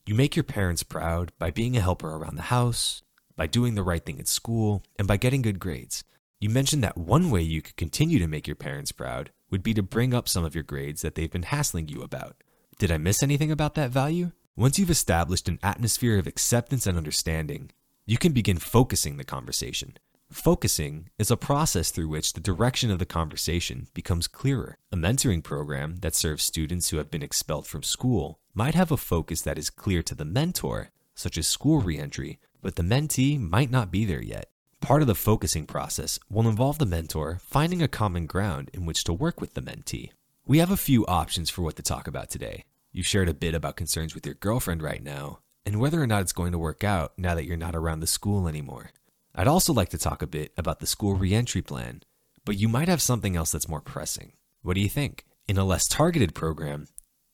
You 0.05 0.13
make 0.13 0.35
your 0.35 0.43
parents 0.43 0.83
proud 0.83 1.31
by 1.39 1.49
being 1.49 1.75
a 1.75 1.81
helper 1.81 2.15
around 2.15 2.35
the 2.35 2.43
house, 2.43 3.01
by 3.35 3.47
doing 3.47 3.73
the 3.73 3.81
right 3.81 4.05
thing 4.05 4.19
at 4.19 4.27
school, 4.27 4.83
and 4.99 5.07
by 5.07 5.17
getting 5.17 5.41
good 5.41 5.57
grades. 5.59 6.03
You 6.39 6.51
mentioned 6.51 6.83
that 6.83 6.95
one 6.95 7.31
way 7.31 7.41
you 7.41 7.63
could 7.63 7.75
continue 7.75 8.19
to 8.19 8.27
make 8.27 8.45
your 8.45 8.55
parents 8.55 8.91
proud 8.91 9.31
would 9.49 9.63
be 9.63 9.73
to 9.73 9.81
bring 9.81 10.13
up 10.13 10.29
some 10.29 10.45
of 10.45 10.53
your 10.53 10.63
grades 10.63 11.01
that 11.01 11.15
they've 11.15 11.31
been 11.31 11.41
hassling 11.41 11.87
you 11.87 12.03
about. 12.03 12.35
Did 12.77 12.91
I 12.91 12.97
miss 12.97 13.23
anything 13.23 13.49
about 13.49 13.73
that 13.73 13.89
value? 13.89 14.31
Once 14.55 14.77
you've 14.77 14.91
established 14.91 15.49
an 15.49 15.57
atmosphere 15.63 16.19
of 16.19 16.27
acceptance 16.27 16.85
and 16.85 16.99
understanding, 16.99 17.71
you 18.05 18.19
can 18.19 18.31
begin 18.31 18.57
focusing 18.57 19.17
the 19.17 19.23
conversation. 19.23 19.97
Focusing 20.31 21.09
is 21.19 21.29
a 21.29 21.35
process 21.35 21.91
through 21.91 22.07
which 22.07 22.31
the 22.31 22.39
direction 22.39 22.89
of 22.89 22.99
the 22.99 23.05
conversation 23.05 23.87
becomes 23.93 24.29
clearer. 24.29 24.77
A 24.89 24.95
mentoring 24.95 25.43
program 25.43 25.97
that 25.97 26.15
serves 26.15 26.41
students 26.41 26.89
who 26.89 26.97
have 26.97 27.11
been 27.11 27.21
expelled 27.21 27.67
from 27.67 27.83
school 27.83 28.39
might 28.53 28.73
have 28.73 28.91
a 28.91 28.97
focus 28.97 29.41
that 29.41 29.57
is 29.57 29.69
clear 29.69 30.01
to 30.01 30.15
the 30.15 30.23
mentor, 30.23 30.91
such 31.15 31.37
as 31.37 31.47
school 31.47 31.81
reentry, 31.81 32.39
but 32.61 32.77
the 32.77 32.81
mentee 32.81 33.37
might 33.37 33.69
not 33.69 33.91
be 33.91 34.05
there 34.05 34.23
yet. 34.23 34.49
Part 34.79 35.01
of 35.01 35.07
the 35.09 35.15
focusing 35.15 35.65
process 35.65 36.17
will 36.29 36.47
involve 36.47 36.77
the 36.77 36.85
mentor 36.85 37.39
finding 37.43 37.81
a 37.81 37.89
common 37.89 38.25
ground 38.25 38.71
in 38.73 38.85
which 38.85 39.03
to 39.03 39.13
work 39.13 39.41
with 39.41 39.53
the 39.53 39.61
mentee. 39.61 40.11
We 40.45 40.59
have 40.59 40.71
a 40.71 40.77
few 40.77 41.05
options 41.07 41.49
for 41.49 41.61
what 41.61 41.75
to 41.75 41.83
talk 41.83 42.07
about 42.07 42.29
today. 42.29 42.63
You've 42.93 43.05
shared 43.05 43.27
a 43.27 43.33
bit 43.33 43.53
about 43.53 43.75
concerns 43.75 44.15
with 44.15 44.25
your 44.25 44.35
girlfriend 44.35 44.81
right 44.81 45.03
now, 45.03 45.39
and 45.65 45.81
whether 45.81 46.01
or 46.01 46.07
not 46.07 46.21
it's 46.21 46.31
going 46.31 46.53
to 46.53 46.57
work 46.57 46.85
out 46.85 47.11
now 47.17 47.35
that 47.35 47.45
you're 47.45 47.57
not 47.57 47.75
around 47.75 47.99
the 47.99 48.07
school 48.07 48.47
anymore. 48.47 48.91
I'd 49.33 49.47
also 49.47 49.71
like 49.73 49.89
to 49.89 49.97
talk 49.97 50.21
a 50.21 50.27
bit 50.27 50.51
about 50.57 50.79
the 50.79 50.87
school 50.87 51.15
reentry 51.15 51.61
plan, 51.61 52.03
but 52.43 52.57
you 52.57 52.67
might 52.67 52.87
have 52.89 53.01
something 53.01 53.35
else 53.35 53.51
that's 53.51 53.69
more 53.69 53.81
pressing. 53.81 54.33
What 54.61 54.75
do 54.75 54.81
you 54.81 54.89
think? 54.89 55.25
In 55.47 55.57
a 55.57 55.63
less 55.63 55.87
targeted 55.87 56.35
program, 56.35 56.87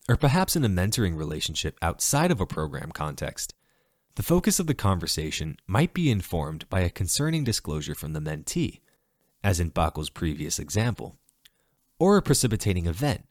or 0.07 0.15
perhaps 0.15 0.55
in 0.55 0.63
a 0.63 0.69
mentoring 0.69 1.17
relationship 1.17 1.77
outside 1.81 2.31
of 2.31 2.39
a 2.39 2.45
program 2.45 2.91
context, 2.91 3.53
the 4.15 4.23
focus 4.23 4.59
of 4.59 4.67
the 4.67 4.73
conversation 4.73 5.57
might 5.67 5.93
be 5.93 6.09
informed 6.09 6.67
by 6.69 6.81
a 6.81 6.89
concerning 6.89 7.43
disclosure 7.43 7.95
from 7.95 8.13
the 8.13 8.19
mentee, 8.19 8.79
as 9.43 9.59
in 9.59 9.71
Paco's 9.71 10.09
previous 10.09 10.59
example, 10.59 11.17
or 11.99 12.17
a 12.17 12.21
precipitating 12.21 12.85
event, 12.85 13.25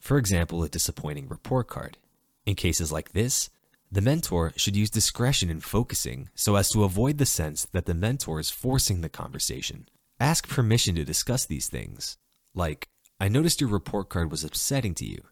for 0.00 0.18
example, 0.18 0.62
a 0.62 0.68
disappointing 0.68 1.28
report 1.28 1.68
card. 1.68 1.98
In 2.46 2.54
cases 2.54 2.90
like 2.90 3.12
this, 3.12 3.50
the 3.90 4.00
mentor 4.02 4.52
should 4.56 4.76
use 4.76 4.90
discretion 4.90 5.48
in 5.48 5.60
focusing 5.60 6.28
so 6.34 6.56
as 6.56 6.68
to 6.70 6.84
avoid 6.84 7.18
the 7.18 7.26
sense 7.26 7.64
that 7.72 7.86
the 7.86 7.94
mentor 7.94 8.38
is 8.38 8.50
forcing 8.50 9.00
the 9.00 9.08
conversation. 9.08 9.88
Ask 10.20 10.48
permission 10.48 10.94
to 10.96 11.04
discuss 11.04 11.46
these 11.46 11.68
things, 11.68 12.18
like, 12.54 12.88
I 13.20 13.28
noticed 13.28 13.60
your 13.60 13.70
report 13.70 14.08
card 14.08 14.30
was 14.30 14.44
upsetting 14.44 14.94
to 14.96 15.06
you. 15.06 15.22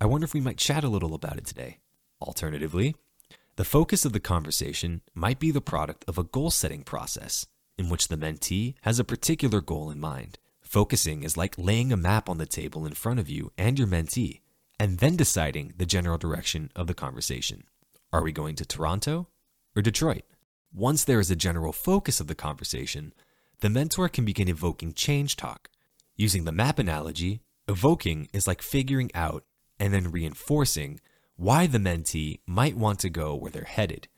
I 0.00 0.06
wonder 0.06 0.24
if 0.24 0.34
we 0.34 0.40
might 0.40 0.58
chat 0.58 0.84
a 0.84 0.88
little 0.88 1.14
about 1.14 1.36
it 1.38 1.46
today. 1.46 1.78
Alternatively, 2.20 2.94
the 3.56 3.64
focus 3.64 4.04
of 4.04 4.12
the 4.12 4.20
conversation 4.20 5.00
might 5.14 5.38
be 5.38 5.50
the 5.50 5.60
product 5.60 6.04
of 6.06 6.18
a 6.18 6.24
goal 6.24 6.50
setting 6.50 6.82
process 6.82 7.46
in 7.78 7.88
which 7.88 8.08
the 8.08 8.16
mentee 8.16 8.74
has 8.82 8.98
a 8.98 9.04
particular 9.04 9.60
goal 9.60 9.90
in 9.90 9.98
mind. 9.98 10.38
Focusing 10.62 11.22
is 11.22 11.36
like 11.36 11.56
laying 11.58 11.92
a 11.92 11.96
map 11.96 12.28
on 12.28 12.38
the 12.38 12.46
table 12.46 12.86
in 12.86 12.92
front 12.92 13.20
of 13.20 13.28
you 13.28 13.52
and 13.56 13.78
your 13.78 13.88
mentee, 13.88 14.40
and 14.78 14.98
then 14.98 15.16
deciding 15.16 15.72
the 15.76 15.86
general 15.86 16.18
direction 16.18 16.70
of 16.76 16.86
the 16.86 16.94
conversation. 16.94 17.64
Are 18.12 18.22
we 18.22 18.32
going 18.32 18.54
to 18.56 18.64
Toronto 18.64 19.28
or 19.74 19.82
Detroit? 19.82 20.22
Once 20.72 21.04
there 21.04 21.20
is 21.20 21.30
a 21.30 21.36
general 21.36 21.72
focus 21.72 22.20
of 22.20 22.28
the 22.28 22.34
conversation, 22.34 23.12
the 23.60 23.68
mentor 23.68 24.08
can 24.08 24.24
begin 24.24 24.48
evoking 24.48 24.92
change 24.92 25.36
talk. 25.36 25.68
Using 26.14 26.44
the 26.44 26.52
map 26.52 26.78
analogy, 26.78 27.40
evoking 27.66 28.28
is 28.32 28.46
like 28.46 28.62
figuring 28.62 29.10
out 29.14 29.44
and 29.78 29.92
then 29.92 30.10
reinforcing 30.10 31.00
why 31.36 31.66
the 31.66 31.78
mentee 31.78 32.40
might 32.46 32.76
want 32.76 33.00
to 33.00 33.10
go 33.10 33.34
where 33.34 33.50
they're 33.50 33.64
headed. 33.64 34.08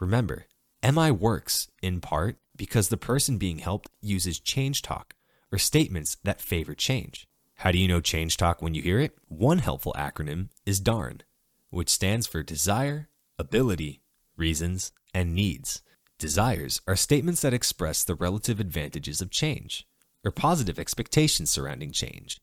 Remember, 0.00 0.46
MI 0.82 1.10
works 1.10 1.68
in 1.80 2.00
part 2.00 2.36
because 2.56 2.88
the 2.88 2.96
person 2.96 3.38
being 3.38 3.58
helped 3.58 3.88
uses 4.00 4.40
change 4.40 4.82
talk 4.82 5.14
or 5.52 5.58
statements 5.58 6.16
that 6.24 6.40
favor 6.40 6.74
change. 6.74 7.28
How 7.56 7.70
do 7.70 7.78
you 7.78 7.88
know 7.88 8.00
change 8.00 8.36
talk 8.36 8.60
when 8.60 8.74
you 8.74 8.82
hear 8.82 9.00
it? 9.00 9.16
One 9.28 9.58
helpful 9.58 9.94
acronym 9.96 10.48
is 10.66 10.80
DARN, 10.80 11.22
which 11.70 11.88
stands 11.88 12.26
for 12.26 12.42
desire, 12.42 13.08
ability, 13.38 14.02
reasons, 14.36 14.92
and 15.14 15.34
needs. 15.34 15.82
Desires 16.18 16.80
are 16.86 16.96
statements 16.96 17.42
that 17.42 17.54
express 17.54 18.02
the 18.02 18.14
relative 18.14 18.58
advantages 18.58 19.20
of 19.20 19.30
change, 19.30 19.86
or 20.24 20.30
positive 20.30 20.78
expectations 20.78 21.50
surrounding 21.50 21.92
change. 21.92 22.40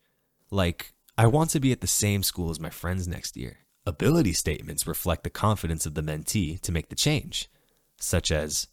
Like, 0.49 0.93
I 1.17 1.27
want 1.27 1.49
to 1.51 1.59
be 1.59 1.71
at 1.71 1.81
the 1.81 1.87
same 1.87 2.23
school 2.23 2.49
as 2.49 2.59
my 2.59 2.69
friends 2.69 3.07
next 3.07 3.35
year. 3.35 3.57
Ability 3.85 4.33
statements 4.33 4.87
reflect 4.87 5.23
the 5.23 5.29
confidence 5.29 5.85
of 5.85 5.93
the 5.93 6.01
mentee 6.01 6.59
to 6.61 6.71
make 6.71 6.89
the 6.89 6.95
change, 6.95 7.49
such 7.99 8.31
as, 8.31 8.67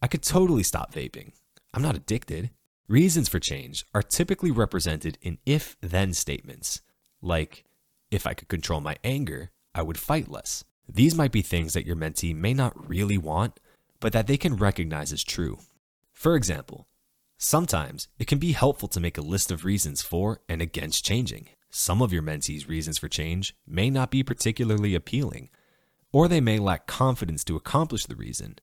I 0.00 0.06
could 0.06 0.22
totally 0.22 0.62
stop 0.62 0.94
vaping. 0.94 1.32
I'm 1.72 1.82
not 1.82 1.96
addicted. 1.96 2.50
Reasons 2.88 3.28
for 3.28 3.40
change 3.40 3.84
are 3.94 4.02
typically 4.02 4.50
represented 4.50 5.18
in 5.20 5.38
if 5.44 5.76
then 5.80 6.12
statements, 6.12 6.82
like, 7.20 7.64
if 8.10 8.26
I 8.26 8.34
could 8.34 8.48
control 8.48 8.80
my 8.80 8.96
anger, 9.02 9.50
I 9.74 9.82
would 9.82 9.98
fight 9.98 10.28
less. 10.28 10.64
These 10.88 11.14
might 11.14 11.32
be 11.32 11.42
things 11.42 11.72
that 11.72 11.86
your 11.86 11.96
mentee 11.96 12.34
may 12.34 12.54
not 12.54 12.88
really 12.88 13.18
want, 13.18 13.58
but 14.00 14.12
that 14.12 14.26
they 14.26 14.36
can 14.36 14.56
recognize 14.56 15.12
as 15.12 15.24
true. 15.24 15.58
For 16.12 16.36
example, 16.36 16.86
sometimes 17.38 18.08
it 18.18 18.26
can 18.26 18.38
be 18.38 18.52
helpful 18.52 18.88
to 18.88 19.00
make 19.00 19.18
a 19.18 19.22
list 19.22 19.50
of 19.50 19.64
reasons 19.64 20.02
for 20.02 20.40
and 20.48 20.60
against 20.60 21.04
changing. 21.04 21.48
Some 21.70 22.02
of 22.02 22.12
your 22.12 22.22
mentee's 22.22 22.68
reasons 22.68 22.98
for 22.98 23.08
change 23.08 23.56
may 23.66 23.90
not 23.90 24.10
be 24.10 24.22
particularly 24.22 24.94
appealing, 24.94 25.50
or 26.12 26.28
they 26.28 26.40
may 26.40 26.58
lack 26.58 26.86
confidence 26.86 27.42
to 27.44 27.56
accomplish 27.56 28.06
the 28.06 28.14
reason, 28.14 28.58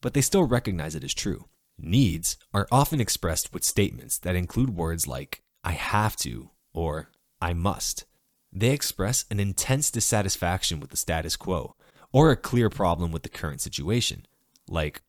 but 0.00 0.12
they 0.12 0.20
still 0.20 0.44
recognize 0.44 0.94
it 0.94 1.04
as 1.04 1.14
true. 1.14 1.48
Needs 1.78 2.36
are 2.52 2.68
often 2.70 3.00
expressed 3.00 3.54
with 3.54 3.64
statements 3.64 4.18
that 4.18 4.36
include 4.36 4.76
words 4.76 5.06
like, 5.06 5.42
I 5.64 5.72
have 5.72 6.16
to, 6.16 6.50
or 6.74 7.10
I 7.40 7.54
must. 7.54 8.04
They 8.52 8.70
express 8.70 9.24
an 9.30 9.38
intense 9.38 9.90
dissatisfaction 9.90 10.80
with 10.80 10.90
the 10.90 10.96
status 10.96 11.36
quo 11.36 11.76
or 12.12 12.30
a 12.30 12.36
clear 12.36 12.68
problem 12.68 13.12
with 13.12 13.22
the 13.22 13.28
current 13.28 13.60
situation, 13.60 14.26
like, 14.68 15.02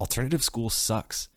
alternative 0.00 0.44
school 0.44 0.70
sucks. 0.70 1.28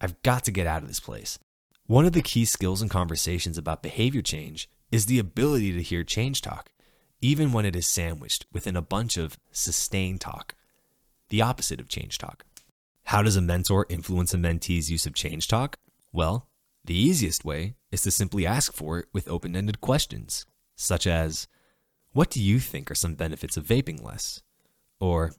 I've 0.00 0.20
got 0.22 0.44
to 0.44 0.52
get 0.52 0.66
out 0.66 0.82
of 0.82 0.88
this 0.88 1.00
place. 1.00 1.38
One 1.86 2.04
of 2.04 2.12
the 2.12 2.22
key 2.22 2.44
skills 2.44 2.80
in 2.80 2.88
conversations 2.88 3.58
about 3.58 3.82
behavior 3.82 4.22
change 4.22 4.70
is 4.92 5.06
the 5.06 5.18
ability 5.18 5.72
to 5.72 5.82
hear 5.82 6.04
change 6.04 6.40
talk, 6.40 6.70
even 7.20 7.52
when 7.52 7.64
it 7.64 7.74
is 7.74 7.86
sandwiched 7.86 8.46
within 8.52 8.76
a 8.76 8.82
bunch 8.82 9.16
of 9.16 9.38
sustained 9.50 10.20
talk, 10.20 10.54
the 11.30 11.42
opposite 11.42 11.80
of 11.80 11.88
change 11.88 12.18
talk. 12.18 12.44
How 13.04 13.22
does 13.22 13.36
a 13.36 13.40
mentor 13.40 13.86
influence 13.88 14.32
a 14.32 14.38
mentee's 14.38 14.90
use 14.90 15.06
of 15.06 15.14
change 15.14 15.48
talk? 15.48 15.78
Well, 16.12 16.48
the 16.84 16.94
easiest 16.94 17.44
way 17.44 17.74
is 17.90 18.02
to 18.02 18.10
simply 18.12 18.46
ask 18.46 18.72
for 18.72 19.00
it 19.00 19.06
with 19.12 19.28
open 19.28 19.56
ended 19.56 19.80
questions 19.80 20.46
such 20.82 21.06
as, 21.06 21.46
What 22.12 22.30
do 22.30 22.42
you 22.42 22.58
think 22.58 22.90
are 22.90 22.96
some 22.96 23.14
benefits 23.14 23.56
of 23.56 23.66
vaping 23.66 24.02
less? 24.02 24.42
Or, 25.00 25.32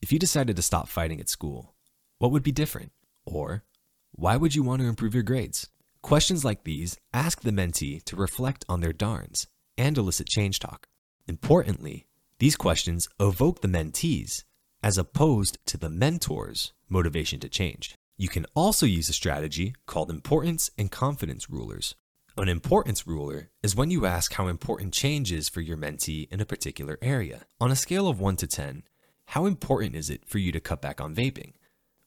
If 0.00 0.12
you 0.12 0.18
decided 0.18 0.56
to 0.56 0.62
stop 0.62 0.88
fighting 0.88 1.20
at 1.20 1.28
school, 1.28 1.74
what 2.18 2.30
would 2.30 2.42
be 2.42 2.52
different? 2.52 2.92
Or, 3.24 3.64
Why 4.12 4.36
would 4.36 4.54
you 4.54 4.62
want 4.62 4.82
to 4.82 4.88
improve 4.88 5.14
your 5.14 5.22
grades? 5.22 5.68
Questions 6.02 6.44
like 6.44 6.64
these 6.64 6.96
ask 7.12 7.42
the 7.42 7.50
mentee 7.50 8.02
to 8.04 8.16
reflect 8.16 8.64
on 8.68 8.80
their 8.80 8.92
darns 8.92 9.46
and 9.76 9.98
elicit 9.98 10.28
change 10.28 10.58
talk. 10.58 10.86
Importantly, 11.26 12.06
these 12.38 12.56
questions 12.56 13.08
evoke 13.18 13.60
the 13.60 13.68
mentees 13.68 14.44
as 14.82 14.96
opposed 14.96 15.58
to 15.66 15.76
the 15.76 15.90
mentor's 15.90 16.72
motivation 16.88 17.40
to 17.40 17.48
change. 17.48 17.94
You 18.16 18.28
can 18.28 18.46
also 18.54 18.86
use 18.86 19.08
a 19.08 19.12
strategy 19.12 19.74
called 19.86 20.10
importance 20.10 20.70
and 20.78 20.90
confidence 20.90 21.50
rulers, 21.50 21.94
An 22.38 22.48
importance 22.48 23.04
ruler 23.04 23.50
is 23.64 23.74
when 23.74 23.90
you 23.90 24.06
ask 24.06 24.34
how 24.34 24.46
important 24.46 24.94
change 24.94 25.32
is 25.32 25.48
for 25.48 25.60
your 25.60 25.76
mentee 25.76 26.30
in 26.30 26.40
a 26.40 26.46
particular 26.46 26.96
area. 27.02 27.46
On 27.60 27.72
a 27.72 27.74
scale 27.74 28.06
of 28.06 28.20
1 28.20 28.36
to 28.36 28.46
10, 28.46 28.84
how 29.26 29.44
important 29.44 29.96
is 29.96 30.08
it 30.08 30.24
for 30.24 30.38
you 30.38 30.52
to 30.52 30.60
cut 30.60 30.80
back 30.80 31.00
on 31.00 31.16
vaping? 31.16 31.54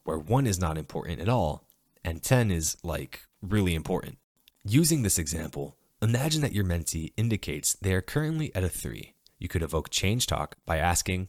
Where 0.05 0.17
1 0.17 0.47
is 0.47 0.57
not 0.57 0.77
important 0.77 1.19
at 1.19 1.27
all, 1.27 1.67
and 2.01 2.23
10 2.23 2.49
is 2.49 2.77
like 2.81 3.23
really 3.41 3.75
important. 3.75 4.19
Using 4.63 5.01
this 5.01 5.19
example, 5.19 5.75
imagine 6.01 6.39
that 6.43 6.53
your 6.53 6.63
mentee 6.63 7.11
indicates 7.17 7.73
they 7.81 7.93
are 7.93 8.01
currently 8.01 8.55
at 8.55 8.63
a 8.63 8.69
3. 8.69 9.13
You 9.37 9.49
could 9.49 9.63
evoke 9.63 9.89
change 9.89 10.27
talk 10.27 10.55
by 10.65 10.77
asking, 10.77 11.27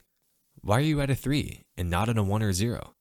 Why 0.61 0.78
are 0.78 0.80
you 0.80 1.00
at 1.00 1.11
a 1.11 1.16
3 1.16 1.64
and 1.76 1.90
not 1.90 2.09
at 2.09 2.18
a 2.18 2.23
1 2.23 2.40
or 2.40 2.52
0? 2.52 2.94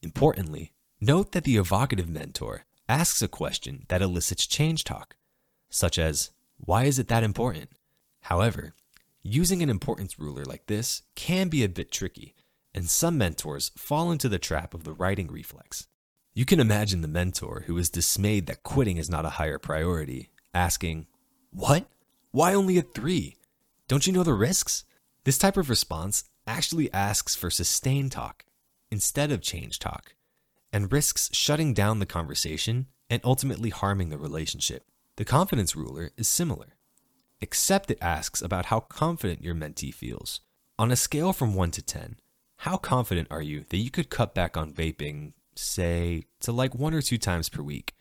Importantly, 0.00 0.72
note 0.98 1.32
that 1.32 1.44
the 1.44 1.58
evocative 1.58 2.08
mentor 2.08 2.64
asks 2.88 3.20
a 3.20 3.28
question 3.28 3.84
that 3.88 4.00
elicits 4.00 4.46
change 4.46 4.84
talk 4.84 5.14
such 5.72 5.98
as, 5.98 6.30
Why 6.58 6.84
is 6.84 6.98
it 6.98 7.08
that 7.08 7.24
important? 7.24 7.70
However, 8.20 8.74
using 9.22 9.62
an 9.62 9.70
importance 9.70 10.18
ruler 10.18 10.44
like 10.44 10.66
this 10.66 11.02
can 11.16 11.48
be 11.48 11.64
a 11.64 11.68
bit 11.68 11.90
tricky, 11.90 12.34
and 12.74 12.88
some 12.88 13.18
mentors 13.18 13.72
fall 13.76 14.12
into 14.12 14.28
the 14.28 14.38
trap 14.38 14.74
of 14.74 14.84
the 14.84 14.92
righting 14.92 15.28
reflex. 15.28 15.88
You 16.34 16.44
can 16.44 16.60
imagine 16.60 17.00
the 17.00 17.08
mentor 17.08 17.64
who 17.66 17.76
is 17.76 17.90
dismayed 17.90 18.46
that 18.46 18.62
quitting 18.62 18.96
is 18.96 19.10
not 19.10 19.26
a 19.26 19.30
higher 19.30 19.58
priority, 19.58 20.30
asking, 20.54 21.06
What? 21.50 21.86
Why 22.30 22.54
only 22.54 22.78
a 22.78 22.82
three? 22.82 23.36
Don't 23.88 24.06
you 24.06 24.12
know 24.12 24.22
the 24.22 24.32
risks? 24.32 24.84
This 25.24 25.38
type 25.38 25.56
of 25.56 25.68
response 25.68 26.24
actually 26.46 26.92
asks 26.92 27.34
for 27.34 27.50
sustained 27.50 28.12
talk 28.12 28.44
instead 28.90 29.30
of 29.30 29.42
change 29.42 29.78
talk 29.78 30.14
and 30.72 30.90
risks 30.90 31.28
shutting 31.32 31.74
down 31.74 31.98
the 31.98 32.06
conversation 32.06 32.86
and 33.10 33.20
ultimately 33.24 33.70
harming 33.70 34.08
the 34.08 34.18
relationship. 34.18 34.86
The 35.16 35.24
confidence 35.26 35.76
ruler 35.76 36.10
is 36.16 36.26
similar, 36.26 36.76
except 37.40 37.90
it 37.90 37.98
asks 38.00 38.40
about 38.40 38.66
how 38.66 38.80
confident 38.80 39.44
your 39.44 39.54
mentee 39.54 39.92
feels. 39.92 40.40
On 40.78 40.90
a 40.90 40.96
scale 40.96 41.34
from 41.34 41.54
1 41.54 41.70
to 41.72 41.82
10, 41.82 42.16
how 42.58 42.78
confident 42.78 43.28
are 43.30 43.42
you 43.42 43.64
that 43.68 43.76
you 43.76 43.90
could 43.90 44.08
cut 44.08 44.34
back 44.34 44.56
on 44.56 44.72
vaping, 44.72 45.34
say, 45.54 46.24
to 46.40 46.50
like 46.50 46.74
one 46.74 46.94
or 46.94 47.02
two 47.02 47.18
times 47.18 47.50
per 47.50 47.60
week? 47.60 47.94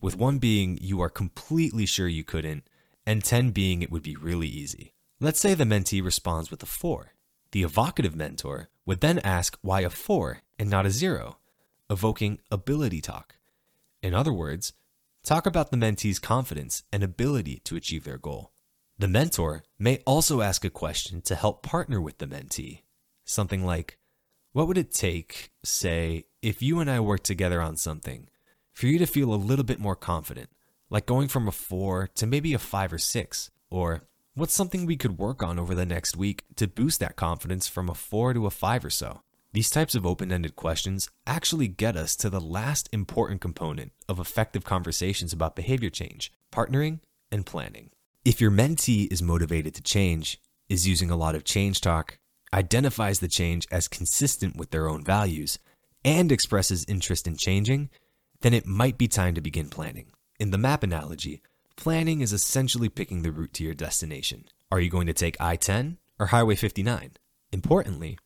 With 0.00 0.16
1 0.16 0.38
being 0.38 0.78
you 0.80 1.00
are 1.00 1.08
completely 1.08 1.84
sure 1.84 2.06
you 2.06 2.22
couldn't, 2.22 2.62
and 3.04 3.24
10 3.24 3.50
being 3.50 3.82
it 3.82 3.90
would 3.90 4.04
be 4.04 4.14
really 4.14 4.48
easy. 4.48 4.92
Let's 5.18 5.40
say 5.40 5.54
the 5.54 5.64
mentee 5.64 6.04
responds 6.04 6.50
with 6.50 6.62
a 6.62 6.66
4. 6.66 7.14
The 7.50 7.64
evocative 7.64 8.14
mentor 8.14 8.68
would 8.86 9.00
then 9.00 9.18
ask 9.20 9.58
why 9.62 9.80
a 9.80 9.90
4 9.90 10.42
and 10.60 10.70
not 10.70 10.86
a 10.86 10.90
0, 10.90 11.38
evoking 11.90 12.38
ability 12.52 13.00
talk. 13.00 13.34
In 14.00 14.14
other 14.14 14.32
words, 14.32 14.72
Talk 15.24 15.46
about 15.46 15.70
the 15.70 15.76
mentee's 15.76 16.18
confidence 16.18 16.82
and 16.92 17.04
ability 17.04 17.60
to 17.64 17.76
achieve 17.76 18.02
their 18.02 18.18
goal. 18.18 18.50
The 18.98 19.06
mentor 19.06 19.62
may 19.78 20.02
also 20.04 20.40
ask 20.40 20.64
a 20.64 20.70
question 20.70 21.22
to 21.22 21.36
help 21.36 21.62
partner 21.62 22.00
with 22.00 22.18
the 22.18 22.26
mentee. 22.26 22.82
Something 23.24 23.64
like, 23.64 23.98
What 24.50 24.66
would 24.66 24.76
it 24.76 24.92
take, 24.92 25.52
say, 25.62 26.24
if 26.42 26.60
you 26.60 26.80
and 26.80 26.90
I 26.90 26.98
worked 26.98 27.22
together 27.22 27.62
on 27.62 27.76
something, 27.76 28.28
for 28.72 28.88
you 28.88 28.98
to 28.98 29.06
feel 29.06 29.32
a 29.32 29.36
little 29.36 29.64
bit 29.64 29.78
more 29.78 29.94
confident, 29.94 30.50
like 30.90 31.06
going 31.06 31.28
from 31.28 31.46
a 31.46 31.52
four 31.52 32.08
to 32.16 32.26
maybe 32.26 32.52
a 32.52 32.58
five 32.58 32.92
or 32.92 32.98
six? 32.98 33.50
Or, 33.70 34.02
What's 34.34 34.54
something 34.54 34.86
we 34.86 34.96
could 34.96 35.18
work 35.18 35.42
on 35.42 35.58
over 35.58 35.74
the 35.74 35.86
next 35.86 36.16
week 36.16 36.44
to 36.56 36.66
boost 36.66 36.98
that 37.00 37.16
confidence 37.16 37.68
from 37.68 37.88
a 37.88 37.94
four 37.94 38.32
to 38.32 38.46
a 38.46 38.50
five 38.50 38.84
or 38.84 38.90
so? 38.90 39.20
These 39.54 39.68
types 39.68 39.94
of 39.94 40.06
open 40.06 40.32
ended 40.32 40.56
questions 40.56 41.10
actually 41.26 41.68
get 41.68 41.94
us 41.94 42.16
to 42.16 42.30
the 42.30 42.40
last 42.40 42.88
important 42.90 43.42
component 43.42 43.92
of 44.08 44.18
effective 44.18 44.64
conversations 44.64 45.32
about 45.32 45.56
behavior 45.56 45.90
change 45.90 46.32
partnering 46.50 47.00
and 47.30 47.44
planning. 47.44 47.90
If 48.24 48.40
your 48.40 48.50
mentee 48.50 49.12
is 49.12 49.22
motivated 49.22 49.74
to 49.74 49.82
change, 49.82 50.40
is 50.70 50.88
using 50.88 51.10
a 51.10 51.16
lot 51.16 51.34
of 51.34 51.44
change 51.44 51.82
talk, 51.82 52.18
identifies 52.54 53.20
the 53.20 53.28
change 53.28 53.66
as 53.70 53.88
consistent 53.88 54.56
with 54.56 54.70
their 54.70 54.88
own 54.88 55.04
values, 55.04 55.58
and 56.02 56.32
expresses 56.32 56.86
interest 56.88 57.26
in 57.26 57.36
changing, 57.36 57.90
then 58.40 58.54
it 58.54 58.66
might 58.66 58.96
be 58.96 59.06
time 59.06 59.34
to 59.34 59.40
begin 59.40 59.68
planning. 59.68 60.06
In 60.40 60.50
the 60.50 60.58
map 60.58 60.82
analogy, 60.82 61.42
planning 61.76 62.22
is 62.22 62.32
essentially 62.32 62.88
picking 62.88 63.22
the 63.22 63.32
route 63.32 63.52
to 63.54 63.64
your 63.64 63.74
destination. 63.74 64.44
Are 64.70 64.80
you 64.80 64.88
going 64.88 65.06
to 65.06 65.12
take 65.12 65.36
I 65.40 65.56
10 65.56 65.98
or 66.18 66.26
Highway 66.26 66.54
59? 66.54 67.12
Importantly, 67.52 68.18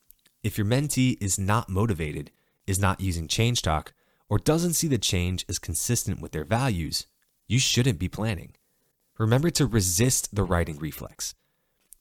if 0.46 0.56
your 0.56 0.64
mentee 0.64 1.18
is 1.20 1.40
not 1.40 1.68
motivated, 1.68 2.30
is 2.68 2.78
not 2.78 3.00
using 3.00 3.26
change 3.26 3.62
talk, 3.62 3.92
or 4.28 4.38
doesn't 4.38 4.74
see 4.74 4.86
the 4.86 4.96
change 4.96 5.44
as 5.48 5.58
consistent 5.58 6.20
with 6.20 6.30
their 6.30 6.44
values, 6.44 7.08
you 7.48 7.58
shouldn't 7.58 7.98
be 7.98 8.08
planning. 8.08 8.52
Remember 9.18 9.50
to 9.50 9.66
resist 9.66 10.36
the 10.36 10.44
righting 10.44 10.78
reflex. 10.78 11.34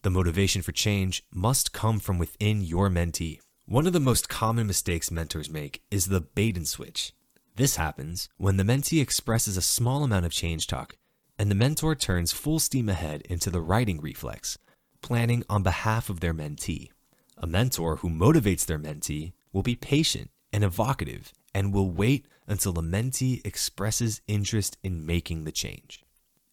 The 0.03 0.12
motivation 0.12 0.62
for 0.62 0.71
change 0.71 1.23
must 1.34 1.73
come 1.73 1.99
from 1.99 2.19
within 2.19 2.62
your 2.62 2.88
mentee. 2.88 3.39
One 3.65 3.88
of 3.88 3.93
the 3.93 3.99
most 3.99 4.29
common 4.29 4.67
mistakes 4.67 5.10
mentors 5.10 5.49
make 5.49 5.81
is 5.89 6.05
the 6.05 6.21
bait 6.21 6.55
and 6.55 6.67
switch. 6.67 7.13
This 7.55 7.77
happens 7.77 8.29
when 8.38 8.58
the 8.58 8.63
mentee 8.63 9.01
expresses 9.01 9.58
a 9.58 9.62
small 9.63 10.03
amount 10.03 10.27
of 10.27 10.31
change 10.31 10.67
talk 10.67 10.97
and 11.39 11.49
the 11.49 11.55
mentor 11.55 11.95
turns 11.95 12.31
full 12.31 12.60
steam 12.60 12.89
ahead 12.89 13.23
into 13.23 13.49
the 13.49 13.60
righting 13.60 13.99
reflex, 14.01 14.60
planning 15.01 15.43
on 15.49 15.63
behalf 15.63 16.12
of 16.12 16.19
their 16.19 16.34
mentee. 16.34 16.91
A 17.38 17.48
mentor 17.48 17.98
who 17.98 18.10
motivates 18.10 18.65
their 18.65 18.80
mentee 18.80 19.34
will 19.52 19.63
be 19.63 19.76
patient 19.76 20.30
and 20.54 20.63
evocative 20.63 21.34
and 21.54 21.74
will 21.74 21.89
wait 21.89 22.28
until 22.48 22.71
the 22.71 22.82
mentee 22.82 23.45
expresses 23.45 24.21
interest 24.28 24.78
in 24.84 25.06
making 25.06 25.43
the 25.43 25.52
change. 25.52 26.04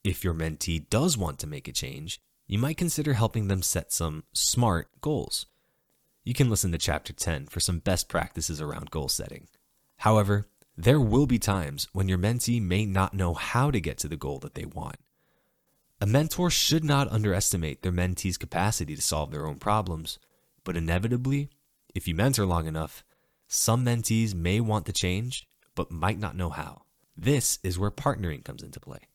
If 0.02 0.24
your 0.24 0.34
mentee 0.34 0.88
does 0.90 1.16
want 1.16 1.38
to 1.40 1.46
make 1.46 1.68
a 1.68 1.72
change, 1.72 2.20
you 2.46 2.58
might 2.58 2.76
consider 2.76 3.12
helping 3.14 3.48
them 3.48 3.62
set 3.62 3.92
some 3.92 4.24
SMART 4.32 4.88
goals. 5.00 5.46
You 6.24 6.34
can 6.34 6.50
listen 6.50 6.72
to 6.72 6.78
Chapter 6.78 7.12
10 7.12 7.46
for 7.46 7.60
some 7.60 7.78
best 7.78 8.08
practices 8.08 8.60
around 8.60 8.90
goal 8.90 9.08
setting. 9.08 9.48
However, 9.98 10.48
there 10.76 11.00
will 11.00 11.26
be 11.26 11.38
times 11.38 11.86
when 11.92 12.08
your 12.08 12.18
mentee 12.18 12.60
may 12.60 12.86
not 12.86 13.14
know 13.14 13.34
how 13.34 13.70
to 13.70 13.80
get 13.80 13.98
to 13.98 14.08
the 14.08 14.16
goal 14.16 14.38
that 14.40 14.54
they 14.54 14.64
want. 14.64 14.96
A 16.00 16.06
mentor 16.06 16.50
should 16.50 16.82
not 16.82 17.10
underestimate 17.12 17.82
their 17.82 17.92
mentee's 17.92 18.36
capacity 18.36 18.96
to 18.96 19.02
solve 19.02 19.30
their 19.30 19.46
own 19.46 19.56
problems 19.56 20.18
but 20.64 20.76
inevitably, 20.76 21.48
if 21.94 22.08
you 22.08 22.14
mentor 22.14 22.46
long 22.46 22.66
enough, 22.66 23.04
some 23.48 23.84
mentees 23.84 24.34
may 24.34 24.60
want 24.60 24.86
to 24.86 24.92
change, 24.92 25.46
but 25.74 25.90
might 25.90 26.18
not 26.18 26.36
know 26.36 26.50
how. 26.50 26.82
This 27.16 27.58
is 27.62 27.78
where 27.78 27.90
partnering 27.90 28.44
comes 28.44 28.62
into 28.62 28.80
play. 28.80 29.08